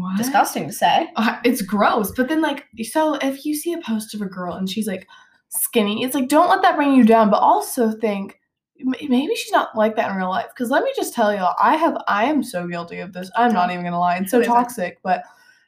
what? 0.00 0.16
disgusting 0.16 0.66
to 0.66 0.72
say. 0.72 1.08
Uh, 1.16 1.38
it's 1.44 1.62
gross. 1.62 2.12
But 2.16 2.28
then, 2.28 2.40
like, 2.40 2.64
so 2.82 3.14
if 3.14 3.44
you 3.44 3.54
see 3.54 3.72
a 3.72 3.80
post 3.80 4.14
of 4.14 4.20
a 4.22 4.26
girl 4.26 4.54
and 4.54 4.68
she's 4.68 4.86
like 4.86 5.06
skinny, 5.48 6.02
it's 6.04 6.14
like, 6.14 6.28
don't 6.28 6.48
let 6.48 6.62
that 6.62 6.76
bring 6.76 6.94
you 6.94 7.04
down. 7.04 7.30
But 7.30 7.38
also 7.38 7.92
think 7.92 8.38
maybe 8.78 9.34
she's 9.36 9.52
not 9.52 9.76
like 9.76 9.96
that 9.96 10.10
in 10.10 10.16
real 10.16 10.28
life. 10.28 10.48
Because 10.48 10.70
let 10.70 10.82
me 10.84 10.92
just 10.96 11.14
tell 11.14 11.34
y'all, 11.34 11.54
I 11.60 11.76
have, 11.76 11.96
I 12.08 12.24
am 12.24 12.42
so 12.42 12.66
guilty 12.66 12.98
of 13.00 13.12
this. 13.12 13.30
I'm 13.36 13.52
not 13.52 13.70
even 13.70 13.84
gonna 13.84 13.98
lie. 14.00 14.16
It's 14.16 14.30
so 14.30 14.42
toxic. 14.42 14.98
But 15.02 15.22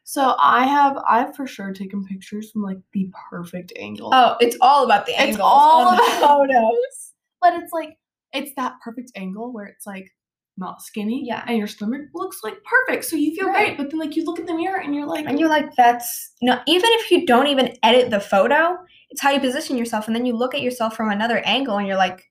so 0.05 0.35
I 0.39 0.67
have, 0.67 0.97
I've 1.09 1.35
for 1.35 1.47
sure 1.47 1.73
taken 1.73 2.05
pictures 2.05 2.51
from 2.51 2.63
like 2.63 2.79
the 2.93 3.11
perfect 3.31 3.73
angle. 3.77 4.11
Oh, 4.13 4.37
it's 4.41 4.57
all 4.61 4.85
about 4.85 5.07
the 5.07 5.13
It's 5.21 5.39
all 5.41 5.95
about- 5.95 6.21
photos. 6.21 6.73
But 7.43 7.63
it's 7.63 7.73
like, 7.73 7.97
it's 8.33 8.51
that 8.57 8.81
perfect 8.83 9.13
angle 9.15 9.53
where 9.53 9.67
it's 9.67 9.87
like, 9.87 10.11
not 10.59 10.83
skinny. 10.83 11.23
Yeah. 11.25 11.45
And 11.47 11.59
your 11.59 11.67
stomach 11.67 12.03
looks 12.15 12.39
like 12.43 12.55
perfect. 12.65 13.05
So 13.05 13.17
you 13.17 13.35
feel 13.35 13.49
Right. 13.49 13.67
great. 13.69 13.79
But 13.79 13.91
then 13.91 14.01
like 14.01 14.17
you 14.17 14.25
look 14.25 14.39
in 14.39 14.47
the 14.47 14.55
mirror 14.55 14.81
and 14.81 14.95
you're 14.95 15.07
like 15.07 15.27
And 15.27 15.39
you're 15.39 15.49
like, 15.49 15.75
that's 15.77 16.33
no, 16.43 16.61
even 16.67 16.89
if 16.95 17.11
you 17.11 17.27
don't 17.27 17.47
even 17.49 17.77
edit 17.83 18.11
the 18.11 18.21
photo, 18.21 18.77
it's 19.11 19.21
how 19.21 19.31
you 19.31 19.41
position 19.41 19.77
yourself. 19.77 20.07
And 20.07 20.17
then 20.17 20.27
you 20.27 20.35
look 20.37 20.55
at 20.55 20.63
yourself 20.63 20.97
from 20.97 21.11
another 21.11 21.39
angle 21.45 21.77
and 21.79 21.87
you're 21.87 21.97
like, 21.97 22.23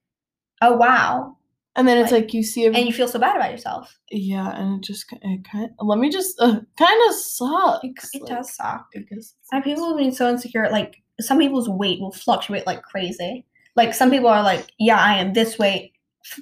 oh, 0.61 0.75
wow. 0.75 1.37
and 1.75 1.87
then 1.87 1.97
it's 1.97 2.11
like- 2.11 2.23
like 2.23 2.33
you 2.33 2.41
see 2.43 2.65
a 2.65 2.71
And 2.71 2.87
you 2.87 2.93
feel 2.93 3.07
so 3.07 3.19
bad 3.19 3.35
about 3.35 3.51
yourself. 3.51 3.97
yeah, 4.09 4.49
and 4.59 4.77
it 4.79 4.87
just 4.87 5.05
it 5.11 5.45
kind. 5.51 5.69
Of, 5.77 5.87
let 5.87 5.99
me 5.99 6.09
just 6.09 6.39
uh, 6.41 6.59
kind 6.79 7.01
of 7.09 7.13
sucks. 7.15 8.09
It 8.13 8.21
like, 8.23 8.31
does 8.37 8.55
suck. 8.55 8.87
because 8.93 9.35
And 9.51 9.63
people 9.63 9.87
have 9.89 9.97
been 9.97 10.11
so 10.13 10.29
insecure. 10.29 10.69
Like, 10.71 10.95
some 11.21 11.37
people's 11.39 11.69
weight 11.69 11.99
will 11.99 12.11
fluctuate 12.13 12.65
like 12.65 12.81
crazy. 12.83 13.45
Like, 13.75 13.93
some 13.93 14.09
people 14.09 14.29
are 14.29 14.41
like, 14.41 14.67
yeah, 14.79 14.97
I 14.99 15.17
am 15.17 15.33
this 15.33 15.59
weight 15.59 15.91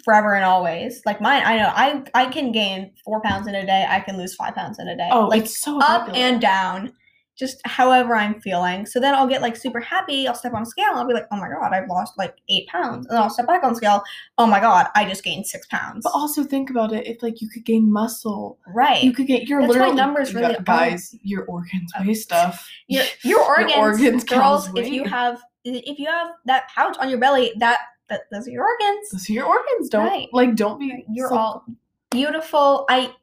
forever 0.03 0.33
and 0.33 0.45
always. 0.45 1.01
Like, 1.05 1.21
mine, 1.21 1.43
I 1.45 1.57
know, 1.57 1.71
I, 1.73 2.03
I 2.13 2.25
can 2.27 2.51
gain 2.51 2.93
four 3.03 3.21
pounds 3.21 3.47
in 3.47 3.55
a 3.55 3.65
day. 3.65 3.85
I 3.87 3.99
can 3.99 4.17
lose 4.17 4.35
five 4.35 4.55
pounds 4.55 4.79
in 4.79 4.87
a 4.87 4.95
day. 4.95 5.09
oh, 5.11 5.27
like, 5.27 5.43
it's 5.43 5.59
so 5.59 5.79
up 5.81 6.09
and 6.13 6.39
down, 6.39 6.93
just 7.37 7.59
however 7.65 8.15
I'm 8.15 8.39
feeling. 8.39 8.85
So 8.85 8.99
then 8.99 9.15
I'll 9.15 9.27
get 9.27 9.41
like 9.41 9.55
super 9.55 9.79
happy. 9.79 10.27
I'll 10.27 10.35
step 10.35 10.53
on 10.53 10.61
a 10.61 10.65
scale. 10.65 10.89
And 10.89 10.99
I'll 10.99 11.07
be 11.07 11.13
like, 11.13 11.27
oh 11.31 11.37
my 11.37 11.49
god, 11.49 11.73
I've 11.73 11.89
lost 11.89 12.13
like 12.17 12.35
eight 12.49 12.67
pounds. 12.67 13.07
And 13.07 13.15
then 13.15 13.23
I'll 13.23 13.29
step 13.29 13.47
back 13.47 13.63
on 13.63 13.75
scale. 13.75 14.03
Oh 14.37 14.45
my 14.45 14.59
god, 14.59 14.87
I 14.95 15.05
just 15.05 15.23
gained 15.23 15.47
six 15.47 15.65
pounds. 15.67 16.03
But 16.03 16.11
also 16.13 16.43
think 16.43 16.69
about 16.69 16.93
it. 16.93 17.07
If 17.07 17.23
like 17.23 17.41
you 17.41 17.49
could 17.49 17.65
gain 17.65 17.91
muscle, 17.91 18.59
right. 18.67 19.03
you 19.03 19.13
could 19.13 19.27
get 19.27 19.47
your 19.47 19.61
That's 19.61 19.73
literal 19.73 19.93
numbers 19.93 20.33
really 20.33 20.55
guys. 20.63 21.15
Your 21.23 21.45
organs 21.45 21.91
oh. 21.97 22.05
weigh 22.05 22.13
stuff. 22.13 22.69
your, 22.87 23.03
your 23.23 23.43
organs, 23.45 23.73
organs 23.77 24.23
girls. 24.25 24.69
If 24.75 24.87
you 24.87 25.03
have 25.05 25.41
if 25.65 25.97
you 25.97 26.07
have 26.07 26.31
that 26.45 26.67
pouch 26.73 26.97
on 26.99 27.09
your 27.09 27.19
belly, 27.19 27.53
that, 27.57 27.79
that 28.09 28.21
those 28.31 28.47
are 28.47 28.51
your 28.51 28.65
organs. 28.65 29.25
So 29.25 29.33
your 29.33 29.45
organs 29.45 29.89
don't 29.89 30.07
Right. 30.07 30.27
like 30.33 30.55
don't 30.55 30.79
be. 30.79 31.05
You're 31.09 31.29
so- 31.29 31.37
all 31.37 31.65
beautiful. 32.11 32.85
I 32.89 33.13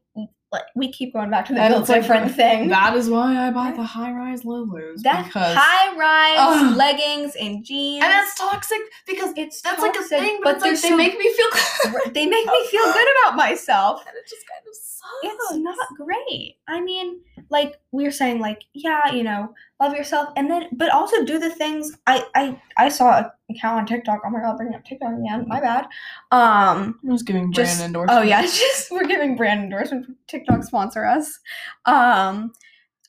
like 0.52 0.64
we 0.74 0.90
keep 0.90 1.12
going 1.12 1.30
back 1.30 1.46
to 1.46 1.54
the 1.54 1.60
build 1.60 1.82
it's 1.82 1.88
like, 1.88 2.02
different 2.02 2.34
thing. 2.34 2.68
That 2.70 2.96
is 2.96 3.08
why 3.08 3.36
I 3.46 3.50
buy 3.52 3.70
the 3.70 3.84
high 3.84 4.10
rise 4.10 4.42
Lulus 4.42 5.00
That 5.02 5.26
because 5.26 5.56
high 5.56 5.96
rise 5.96 6.76
leggings 6.76 7.36
and 7.36 7.64
jeans. 7.64 8.02
and 8.02 8.12
it's 8.12 8.34
toxic 8.34 8.80
because 9.06 9.32
it's 9.36 9.60
that's 9.60 9.80
like 9.80 9.94
a 9.94 9.98
toxic, 9.98 10.18
thing, 10.18 10.40
but, 10.42 10.58
they're 10.58 10.72
like 10.72 10.82
they 10.82 10.88
so 10.88 10.96
make 10.96 11.16
me 11.16 11.32
feel 11.34 11.46
good. 11.92 12.14
they 12.14 12.26
make 12.26 12.46
me 12.46 12.66
feel 12.66 12.82
good 12.92 13.08
about 13.22 13.36
myself. 13.36 14.00
and 14.08 14.16
it 14.16 14.28
just 14.28 14.44
kind 14.48 14.64
of 14.68 14.74
sucks. 14.74 14.90
It's 15.22 15.56
not 15.58 15.76
great. 15.96 16.56
I 16.68 16.80
mean, 16.80 17.20
like 17.48 17.80
we 17.92 18.02
were 18.02 18.10
saying, 18.10 18.40
like 18.40 18.64
yeah, 18.74 19.12
you 19.12 19.22
know, 19.22 19.54
love 19.80 19.94
yourself, 19.94 20.30
and 20.36 20.50
then 20.50 20.66
but 20.72 20.90
also 20.90 21.24
do 21.24 21.38
the 21.38 21.50
things. 21.50 21.96
I 22.08 22.24
I 22.34 22.60
I 22.76 22.88
saw 22.88 23.10
a 23.20 23.32
account 23.56 23.78
on 23.80 23.86
TikTok. 23.86 24.20
Oh 24.24 24.30
my 24.30 24.40
god, 24.40 24.56
bringing 24.56 24.74
up 24.74 24.84
TikTok 24.84 25.12
again. 25.18 25.44
My 25.48 25.60
bad. 25.60 25.86
Um. 26.30 26.98
I'm 27.02 27.10
just 27.12 27.26
giving 27.26 27.50
brand 27.50 27.54
Just- 27.54 27.80
endorsement. 27.82 28.18
Oh 28.18 28.22
yeah, 28.22 28.42
just 28.42 28.90
we're 28.90 29.06
giving 29.06 29.36
brand 29.36 29.64
endorsement. 29.64 30.06
TikTok 30.28 30.64
sponsor 30.64 31.04
us. 31.04 31.38
Um, 31.86 32.52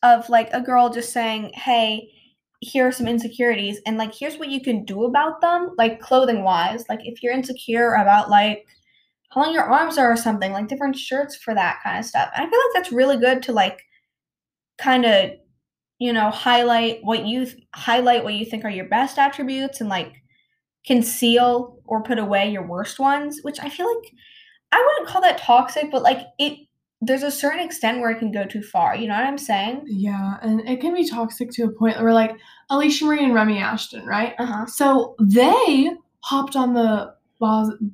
of 0.04 0.28
like 0.30 0.50
a 0.52 0.62
girl 0.62 0.90
just 0.90 1.14
saying, 1.14 1.52
"Hey, 1.54 2.10
here 2.62 2.88
are 2.88 2.92
some 2.92 3.08
insecurities, 3.08 3.80
and 3.86 3.98
like 3.98 4.14
here's 4.14 4.38
what 4.38 4.50
you 4.50 4.62
can 4.62 4.86
do 4.86 5.04
about 5.06 5.42
them, 5.42 5.72
like 5.78 6.00
clothing 6.00 6.44
wise. 6.44 6.86
Like 6.90 7.00
if 7.04 7.22
you're 7.24 7.34
insecure 7.34 7.94
about 7.94 8.30
like 8.30 8.66
how 9.30 9.42
long 9.44 9.54
your 9.54 9.64
arms 9.64 9.98
are 9.98 10.12
or 10.12 10.18
something, 10.18 10.52
like 10.52 10.68
different 10.68 10.96
shirts 10.98 11.36
for 11.36 11.54
that 11.56 11.80
kind 11.84 12.00
of 12.00 12.06
stuff. 12.06 12.30
And 12.36 12.46
I 12.46 12.50
feel 12.50 12.60
like 12.60 12.74
that's 12.74 12.92
really 12.92 13.18
good 13.18 13.42
to 13.44 13.54
like 13.54 13.82
kind 14.78 15.06
of 15.06 15.32
you 16.00 16.12
know 16.14 16.30
highlight 16.32 17.00
what 17.04 17.26
you 17.26 17.46
th- 17.46 17.64
highlight 17.76 18.24
what 18.24 18.34
you 18.34 18.46
think 18.46 18.66
are 18.66 18.70
your 18.70 18.88
best 18.90 19.20
attributes 19.20 19.82
and 19.82 19.90
like 19.90 20.21
conceal 20.86 21.78
or 21.86 22.02
put 22.04 22.18
away 22.20 22.52
your 22.52 22.66
worst 22.66 23.00
ones 23.00 23.40
which 23.44 23.60
i 23.60 23.70
feel 23.70 23.88
like 23.88 24.12
i 24.72 24.84
wouldn't 24.86 25.08
call 25.08 25.22
that 25.22 25.38
toxic 25.38 25.92
but 25.92 26.02
like 26.02 26.28
it 26.40 26.58
there's 27.02 27.24
a 27.24 27.32
certain 27.32 27.60
extent 27.60 28.00
where 28.00 28.12
it 28.12 28.20
can 28.20 28.32
go 28.32 28.46
too 28.46 28.62
far 28.62 28.96
you 28.96 29.08
know 29.08 29.14
what 29.16 29.26
i'm 29.26 29.38
saying 29.38 29.82
Yeah, 29.88 30.36
and 30.42 30.62
it 30.68 30.82
can 30.82 30.94
be 30.94 31.08
toxic 31.08 31.50
to 31.52 31.64
a 31.64 31.72
point 31.72 32.00
where 32.02 32.14
like 32.14 32.36
Alisha 32.70 33.04
Marie 33.04 33.24
and 33.24 33.34
Remi 33.34 33.58
Ashten, 33.58 34.06
right? 34.06 34.34
uh-huh 34.40 34.66
So 34.68 35.16
they 35.20 35.92
hopped 36.22 36.56
on 36.56 36.74
the 36.74 37.14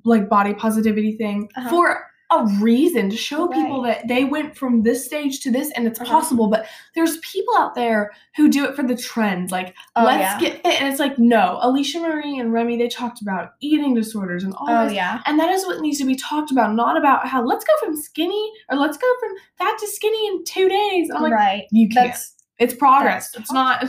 like 0.04 0.28
body 0.30 0.54
positivity 0.54 1.16
thing 1.18 1.50
Uh-huh. 1.56 1.70
for 1.70 2.07
a 2.30 2.46
reason 2.60 3.10
to 3.10 3.16
show 3.16 3.48
people 3.48 3.82
that 3.84 4.06
they 4.08 4.26
went 4.26 4.54
from 4.58 4.84
this 4.84 5.06
stage 5.06 5.40
to 5.40 5.50
this 5.52 5.72
and 5.72 5.88
it's 5.88 6.00
Uh-huh. 6.02 6.12
possible. 6.12 6.48
But 6.50 6.66
there's 6.94 7.18
people 7.20 7.56
out 7.58 7.74
there 7.74 8.12
who 8.36 8.50
do 8.50 8.66
it 8.66 8.76
for 8.76 8.84
the 8.84 8.98
trend, 8.98 9.50
like 9.52 9.74
Oh, 9.96 10.04
let's 10.04 10.20
yeah. 10.22 10.40
get 10.40 10.62
fit, 10.64 10.82
and 10.82 10.92
it's 10.92 11.00
like 11.00 11.18
no. 11.18 11.60
Alisha 11.64 12.02
Marie 12.02 12.38
and 12.38 12.52
Remi 12.52 12.78
they 12.78 12.90
talked 12.90 13.22
about 13.22 13.54
eating 13.62 13.94
disorders 13.94 14.44
and 14.44 14.54
all 14.56 14.70
oh 14.70 14.84
this. 14.86 14.94
yeah 14.94 15.22
And 15.26 15.40
that 15.40 15.50
is 15.52 15.66
what 15.66 15.80
needs 15.80 16.00
to 16.00 16.06
be 16.06 16.16
talked 16.18 16.52
about, 16.52 16.76
not 16.76 16.98
about 16.98 17.26
how 17.28 17.44
let's 17.46 17.64
go 17.64 17.74
from 17.80 17.96
skinny 17.96 18.52
or 18.70 18.78
let's 18.78 18.98
go 18.98 19.08
from 19.22 19.32
fat 19.58 19.78
to 19.80 19.88
skinny 19.88 20.28
in 20.28 20.44
two 20.44 20.68
days. 20.68 21.10
I'm 21.16 21.22
like, 21.22 21.32
right 21.32 21.64
you 21.72 21.88
can't. 21.88 22.08
that's 22.08 22.34
it's 22.60 22.74
progress. 22.74 23.34
It's 23.36 23.52
not. 23.54 23.86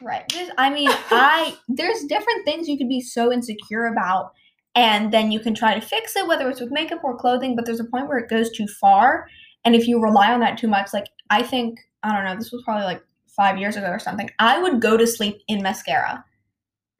Right. 0.00 0.24
There's, 0.32 0.50
I 0.58 0.68
mean, 0.70 0.88
I 1.10 1.56
there's 1.68 2.02
different 2.04 2.44
things 2.44 2.68
you 2.68 2.76
could 2.76 2.88
be 2.88 3.00
so 3.00 3.32
insecure 3.32 3.86
about, 3.86 4.32
and 4.74 5.12
then 5.12 5.30
you 5.30 5.40
can 5.40 5.54
try 5.54 5.74
to 5.74 5.80
fix 5.80 6.16
it, 6.16 6.26
whether 6.26 6.48
it's 6.48 6.60
with 6.60 6.70
makeup 6.70 7.00
or 7.04 7.16
clothing. 7.16 7.54
But 7.56 7.66
there's 7.66 7.80
a 7.80 7.84
point 7.84 8.08
where 8.08 8.18
it 8.18 8.30
goes 8.30 8.50
too 8.50 8.66
far, 8.66 9.26
and 9.64 9.74
if 9.74 9.86
you 9.86 10.00
rely 10.02 10.32
on 10.32 10.40
that 10.40 10.58
too 10.58 10.68
much, 10.68 10.92
like 10.92 11.06
I 11.30 11.42
think 11.42 11.78
I 12.02 12.12
don't 12.14 12.24
know, 12.24 12.36
this 12.36 12.52
was 12.52 12.62
probably 12.64 12.84
like 12.84 13.02
five 13.28 13.58
years 13.58 13.76
ago 13.76 13.86
or 13.88 13.98
something. 13.98 14.30
I 14.38 14.60
would 14.60 14.80
go 14.80 14.96
to 14.96 15.06
sleep 15.06 15.40
in 15.48 15.62
mascara, 15.62 16.24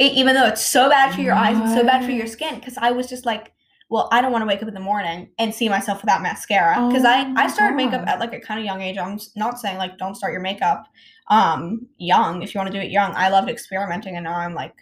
E- 0.00 0.06
even 0.08 0.34
though 0.34 0.46
it's 0.46 0.64
so 0.64 0.88
bad 0.88 1.14
for 1.14 1.20
your 1.20 1.34
eyes 1.34 1.58
and 1.58 1.68
so 1.70 1.84
bad 1.84 2.04
for 2.04 2.10
your 2.12 2.26
skin, 2.26 2.56
because 2.56 2.76
I 2.78 2.90
was 2.90 3.08
just 3.08 3.26
like. 3.26 3.52
Well, 3.90 4.08
I 4.10 4.22
don't 4.22 4.32
want 4.32 4.40
to 4.40 4.46
wake 4.46 4.62
up 4.62 4.68
in 4.68 4.72
the 4.72 4.80
morning 4.80 5.28
and 5.38 5.54
see 5.54 5.68
myself 5.68 6.00
without 6.00 6.22
mascara 6.22 6.88
because 6.88 7.04
Oh 7.04 7.08
I, 7.10 7.30
I 7.36 7.46
started 7.46 7.76
makeup 7.76 8.06
at 8.06 8.20
like 8.20 8.32
a 8.32 8.40
kind 8.40 8.58
of 8.58 8.64
young 8.64 8.80
age. 8.80 8.96
I'm 8.96 9.18
not 9.36 9.58
saying 9.60 9.76
like 9.76 9.98
don't 9.98 10.14
start 10.14 10.32
your 10.32 10.40
makeup 10.40 10.86
um 11.28 11.86
young 11.98 12.42
if 12.42 12.54
you 12.54 12.58
want 12.58 12.72
to 12.72 12.76
do 12.78 12.82
it 12.84 12.90
young 12.90 13.12
i 13.14 13.28
loved 13.28 13.48
experimenting 13.48 14.16
and 14.16 14.24
now 14.24 14.34
i'm 14.34 14.54
like 14.54 14.74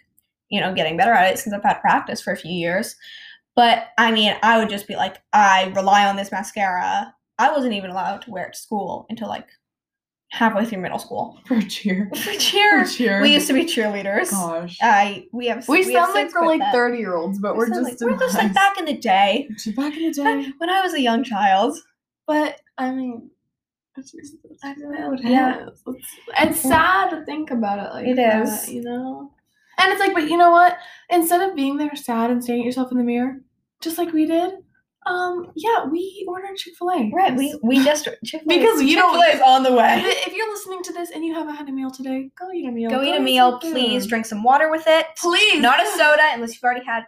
you 0.51 0.59
know 0.61 0.73
getting 0.73 0.97
better 0.97 1.13
at 1.13 1.31
it 1.33 1.39
since 1.39 1.53
i've 1.55 1.63
had 1.63 1.79
practice 1.81 2.21
for 2.21 2.31
a 2.33 2.37
few 2.37 2.51
years 2.51 2.95
but 3.55 3.87
i 3.97 4.11
mean 4.11 4.35
i 4.43 4.59
would 4.59 4.69
just 4.69 4.87
be 4.87 4.95
like 4.95 5.17
i 5.33 5.71
rely 5.75 6.05
on 6.05 6.15
this 6.15 6.31
mascara 6.31 7.13
i 7.39 7.51
wasn't 7.51 7.73
even 7.73 7.89
allowed 7.89 8.21
to 8.21 8.29
wear 8.31 8.45
it 8.45 8.53
to 8.53 8.59
school 8.59 9.05
until 9.09 9.27
like 9.27 9.47
halfway 10.29 10.63
through 10.65 10.79
middle 10.81 10.99
school 10.99 11.37
For 11.47 11.61
cheer. 11.61 12.09
for 12.11 12.15
For 12.15 12.33
cheer 12.35 12.85
cheer. 12.85 13.21
we 13.21 13.33
used 13.33 13.47
to 13.47 13.53
be 13.53 13.65
cheerleaders 13.65 14.31
Gosh. 14.31 14.77
i 14.81 15.25
we 15.33 15.47
have 15.47 15.67
we 15.67 15.85
we 15.85 15.93
have 15.93 16.05
sound 16.05 16.13
like 16.15 16.33
we're 16.33 16.45
like 16.47 16.59
that. 16.61 16.71
30 16.73 16.97
year 16.99 17.15
olds, 17.15 17.39
but 17.39 17.53
We 17.53 17.59
we're 17.59 17.67
just 17.69 17.81
like, 17.83 17.97
we're 18.01 18.17
just 18.17 18.35
like 18.35 18.53
back 18.63 18.77
in 18.77 18.85
the 18.85 18.97
day 18.97 19.49
back 19.75 19.95
in 19.97 20.03
the 20.03 20.13
day. 20.13 20.51
when 20.57 20.69
i 20.69 20.81
was 20.81 20.93
a 20.93 21.01
young 21.01 21.23
child 21.23 21.77
But 22.27 22.59
I 22.77 22.91
mean, 22.91 23.29
it's 23.97 24.11
just 24.13 24.35
it's 24.49 24.63
I 24.63 24.73
know, 24.75 24.93
how 24.95 25.29
yeah. 25.29 25.67
It's, 25.67 25.83
it's 26.39 26.59
sad 26.61 27.09
to 27.09 27.25
think 27.25 27.51
about 27.51 27.79
it 27.79 27.93
like 27.93 28.07
It 28.07 28.15
that, 28.15 28.43
is. 28.47 28.69
you 28.71 28.81
know. 28.83 29.31
And 29.77 29.91
it's 29.91 29.99
like, 29.99 30.13
but 30.13 30.29
you 30.29 30.37
know 30.37 30.51
what? 30.51 30.77
Instead 31.09 31.41
of 31.47 31.55
being 31.55 31.77
there 31.77 31.95
sad 31.95 32.29
and 32.29 32.43
staring 32.43 32.61
at 32.61 32.65
yourself 32.65 32.91
in 32.91 32.97
the 32.97 33.03
mirror, 33.03 33.37
just 33.81 33.97
like 33.97 34.11
we 34.13 34.25
did, 34.25 34.51
um, 35.07 35.51
yeah, 35.55 35.85
we 35.85 36.23
ordered 36.27 36.55
Chick 36.57 36.73
Fil 36.77 36.91
A. 36.91 37.09
right 37.11 37.35
we 37.35 37.57
we 37.63 37.83
just 37.83 38.07
Chick-fil-A 38.23 38.59
Because 38.59 38.83
you 38.83 38.95
don't- 38.95 39.13
Chick-fil-A 39.15 39.35
is 39.37 39.41
on 39.41 39.63
the 39.63 39.73
way 39.73 40.01
If 40.05 40.33
you're 40.33 40.51
listening 40.51 40.83
to 40.83 40.93
this 40.93 41.09
and 41.09 41.25
you 41.25 41.33
haven't 41.33 41.55
had 41.55 41.67
a 41.67 41.71
meal 41.71 41.89
today, 41.89 42.29
go 42.37 42.51
eat 42.53 42.67
a 42.67 42.71
meal. 42.71 42.89
Go 42.91 43.01
eat 43.01 43.15
a 43.15 43.19
meal, 43.19 43.57
please. 43.59 44.03
food. 44.03 44.09
Drink 44.09 44.25
some 44.27 44.43
water 44.43 44.69
with 44.69 44.83
it. 44.85 45.07
Please, 45.17 45.59
Not 45.61 45.81
a 45.81 45.87
soda 45.97 46.21
unless 46.33 46.53
you've 46.53 46.63
already 46.63 46.85
had. 46.85 47.05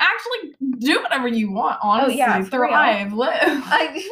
Actually, 0.00 0.54
do 0.78 1.00
whatever 1.02 1.28
you 1.28 1.52
want. 1.52 1.78
Honestly, 1.82 2.18
yeah, 2.18 2.42
for 2.42 2.60
real. 2.62 2.70
thrive, 2.70 3.12
live. 3.12 3.32
I, 3.42 4.04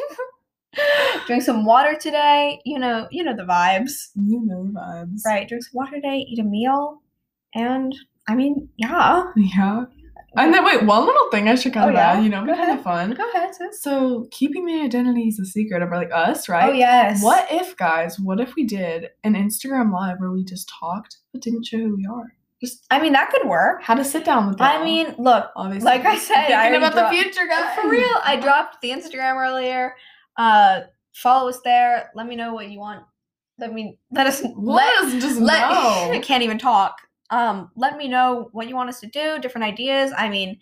drink 1.27 1.43
some 1.43 1.65
water 1.65 1.95
today. 1.99 2.59
You 2.65 2.79
know, 2.79 3.07
you 3.11 3.23
know 3.23 3.35
the 3.35 3.43
vibes, 3.43 4.07
you 4.15 4.41
know 4.45 4.63
the 4.65 4.71
vibes, 4.79 5.21
right? 5.25 5.47
Drink 5.47 5.63
some 5.63 5.71
water 5.75 5.95
today. 5.95 6.25
Eat 6.27 6.39
a 6.39 6.43
meal, 6.43 7.01
and 7.55 7.95
I 8.27 8.35
mean, 8.35 8.69
yeah. 8.77 9.23
Yeah. 9.35 9.85
And 10.37 10.53
then 10.53 10.65
wait, 10.65 10.83
one 10.83 11.05
little 11.05 11.29
thing 11.31 11.47
I 11.47 11.55
should 11.55 11.73
kind 11.73 11.85
Oh, 11.85 11.89
of 11.89 11.95
yeah? 11.95 12.19
you 12.19 12.27
know, 12.27 12.45
Go 12.45 12.53
kind 12.53 12.77
of 12.77 12.83
fun. 12.83 13.13
Go 13.13 13.29
ahead, 13.29 13.55
sis. 13.55 13.81
So 13.81 14.27
keeping 14.31 14.65
the 14.65 14.81
identity 14.81 15.29
is 15.29 15.39
a 15.39 15.45
secret 15.45 15.81
of 15.81 15.91
like 15.91 16.09
us, 16.13 16.49
right? 16.49 16.69
Oh 16.69 16.73
yes. 16.73 17.23
What 17.23 17.47
if, 17.49 17.77
guys? 17.77 18.19
What 18.19 18.41
if 18.41 18.53
we 18.55 18.65
did 18.65 19.09
an 19.23 19.33
Instagram 19.35 19.93
live 19.93 20.17
where 20.19 20.31
we 20.31 20.43
just 20.43 20.69
talked 20.79 21.17
but 21.31 21.41
didn't 21.41 21.65
show 21.65 21.77
who 21.77 21.95
we 21.95 22.05
are? 22.05 22.33
Just 22.61 22.85
I 22.91 22.99
mean, 23.01 23.13
that 23.13 23.29
could 23.31 23.47
work. 23.47 23.81
How 23.83 23.95
to 23.95 24.03
sit 24.03 24.25
down 24.25 24.47
with 24.47 24.57
them. 24.57 24.67
I 24.67 24.83
mean, 24.83 25.15
look, 25.17 25.51
obviously, 25.55 25.85
like 25.85 26.03
I 26.05 26.17
said, 26.17 26.35
I 26.35 26.41
thinking 26.41 26.55
already 26.57 26.75
about 26.77 26.93
dropped- 26.93 27.15
the 27.15 27.21
future, 27.21 27.47
guys. 27.47 27.79
for 27.79 27.89
real. 27.89 28.15
I 28.23 28.35
dropped 28.37 28.81
the 28.81 28.89
Instagram 28.89 29.35
earlier. 29.35 29.95
Uh, 30.35 30.81
follow 31.13 31.47
us 31.47 31.59
there. 31.63 32.11
Let 32.13 32.27
me 32.27 32.35
know 32.35 32.53
what 32.53 32.69
you 32.69 32.79
want. 32.79 33.03
Let 33.57 33.71
me 33.71 33.99
let 34.11 34.27
us 34.27 34.43
Let 34.57 35.03
us 35.03 35.13
just 35.21 35.39
let 35.39 35.63
I 35.63 36.19
can't 36.19 36.43
even 36.43 36.57
talk. 36.57 36.97
Um, 37.29 37.71
let 37.75 37.97
me 37.97 38.07
know 38.07 38.49
what 38.51 38.67
you 38.67 38.75
want 38.75 38.89
us 38.89 38.99
to 39.01 39.07
do, 39.07 39.39
different 39.39 39.65
ideas. 39.65 40.11
I 40.17 40.29
mean, 40.29 40.59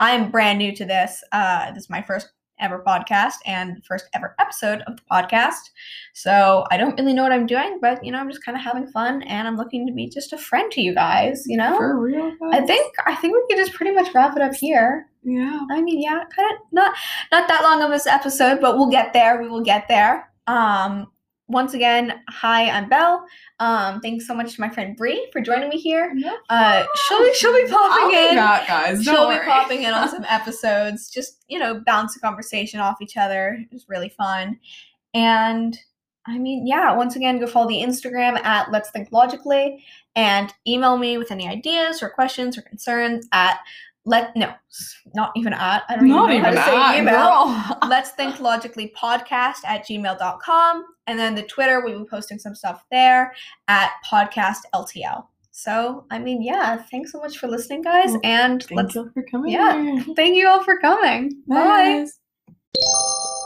I'm 0.00 0.30
brand 0.30 0.58
new 0.58 0.74
to 0.76 0.84
this. 0.84 1.22
Uh, 1.32 1.72
this 1.72 1.84
is 1.84 1.90
my 1.90 2.02
first 2.02 2.28
ever 2.60 2.82
podcast 2.86 3.34
and 3.46 3.84
first 3.84 4.08
ever 4.14 4.34
episode 4.38 4.82
of 4.86 4.96
the 4.96 5.02
podcast. 5.10 5.70
So 6.14 6.64
I 6.70 6.76
don't 6.76 6.98
really 6.98 7.14
know 7.14 7.22
what 7.22 7.32
I'm 7.32 7.46
doing, 7.46 7.78
but 7.80 8.04
you 8.04 8.12
know, 8.12 8.18
I'm 8.18 8.30
just 8.30 8.44
kind 8.44 8.56
of 8.56 8.64
having 8.64 8.86
fun 8.88 9.22
and 9.22 9.46
I'm 9.46 9.56
looking 9.56 9.86
to 9.86 9.92
be 9.92 10.08
just 10.08 10.32
a 10.32 10.38
friend 10.38 10.70
to 10.72 10.80
you 10.80 10.94
guys, 10.94 11.44
you 11.46 11.56
know? 11.56 11.76
For 11.76 11.98
real. 11.98 12.32
I 12.52 12.60
think 12.60 12.94
I 13.06 13.14
think 13.16 13.34
we 13.34 13.44
could 13.48 13.64
just 13.64 13.76
pretty 13.76 13.94
much 13.94 14.12
wrap 14.14 14.36
it 14.36 14.42
up 14.42 14.54
here. 14.54 15.06
Yeah. 15.22 15.60
I 15.70 15.80
mean, 15.82 16.00
yeah, 16.00 16.24
kind 16.34 16.52
of 16.52 16.58
not 16.72 16.94
not 17.32 17.48
that 17.48 17.62
long 17.62 17.82
of 17.82 17.90
this 17.90 18.06
episode, 18.06 18.60
but 18.60 18.76
we'll 18.76 18.90
get 18.90 19.12
there. 19.12 19.40
We 19.40 19.48
will 19.48 19.62
get 19.62 19.88
there. 19.88 20.30
Um, 20.46 21.06
once 21.48 21.74
again, 21.74 22.12
hi, 22.28 22.68
I'm 22.70 22.88
Belle. 22.88 23.24
Um, 23.58 24.00
thanks 24.00 24.26
so 24.26 24.34
much 24.34 24.54
to 24.54 24.60
my 24.60 24.68
friend 24.68 24.96
Bre 24.96 25.12
for 25.32 25.40
joining 25.40 25.68
me 25.70 25.78
here. 25.78 26.14
Uh, 26.50 26.84
she'll 27.08 27.18
be 27.22 27.32
she'll 27.34 27.52
be 27.54 27.64
I'll 27.72 27.88
popping 27.88 28.10
be 28.10 28.28
in. 28.28 28.34
back, 28.36 28.68
guys. 28.68 29.04
Don't 29.04 29.14
she'll 29.14 29.30
be 29.30 29.44
popping 29.44 29.82
in 29.82 29.92
on 29.94 30.08
some 30.10 30.24
episodes. 30.28 31.10
Just 31.10 31.44
you 31.48 31.58
know, 31.58 31.80
bounce 31.86 32.16
a 32.16 32.20
conversation 32.20 32.80
off 32.80 32.96
each 33.00 33.16
other. 33.16 33.58
It 33.60 33.72
was 33.72 33.88
really 33.88 34.10
fun. 34.10 34.58
And 35.14 35.76
I 36.26 36.38
mean, 36.38 36.66
yeah. 36.66 36.94
Once 36.94 37.16
again, 37.16 37.38
go 37.40 37.46
follow 37.46 37.68
the 37.68 37.82
Instagram 37.82 38.38
at 38.44 38.70
Let's 38.70 38.90
Think 38.90 39.08
Logically, 39.10 39.82
and 40.14 40.52
email 40.66 40.98
me 40.98 41.16
with 41.16 41.32
any 41.32 41.48
ideas 41.48 42.02
or 42.02 42.10
questions 42.10 42.58
or 42.58 42.62
concerns 42.62 43.26
at 43.32 43.58
let 44.04 44.34
no, 44.36 44.52
not 45.14 45.32
even 45.36 45.52
at. 45.52 45.82
I 45.88 45.96
don't 45.96 46.08
Not 46.08 46.30
even 46.30 46.42
know 46.42 46.48
even 46.50 46.58
how 46.60 46.70
to 46.88 46.92
say 46.94 46.98
email 47.00 47.14
girl. 47.14 47.88
let's 47.88 48.10
think 48.12 48.40
logically 48.40 48.92
podcast 48.96 49.64
at 49.66 49.86
gmail.com 49.86 50.84
and 51.08 51.18
then 51.18 51.34
the 51.34 51.42
twitter 51.42 51.84
we 51.84 51.92
will 51.92 52.04
be 52.04 52.08
posting 52.08 52.38
some 52.38 52.54
stuff 52.54 52.84
there 52.92 53.32
at 53.66 53.90
podcast 54.08 54.58
ltl 54.74 55.26
so 55.50 56.04
i 56.12 56.18
mean 56.18 56.40
yeah 56.42 56.76
thanks 56.90 57.10
so 57.10 57.18
much 57.18 57.38
for 57.38 57.48
listening 57.48 57.82
guys 57.82 58.10
Well, 58.12 58.20
and 58.22 58.62
Thank 58.62 58.76
let's 58.78 58.94
you 58.94 59.10
for 59.12 59.22
coming. 59.24 59.52
yeah. 59.52 59.82
here. 59.82 60.14
thank 60.14 60.36
you 60.36 60.46
all 60.48 60.62
for 60.62 60.78
coming 60.78 61.42
bye 61.48 62.06
Bye. 62.74 63.37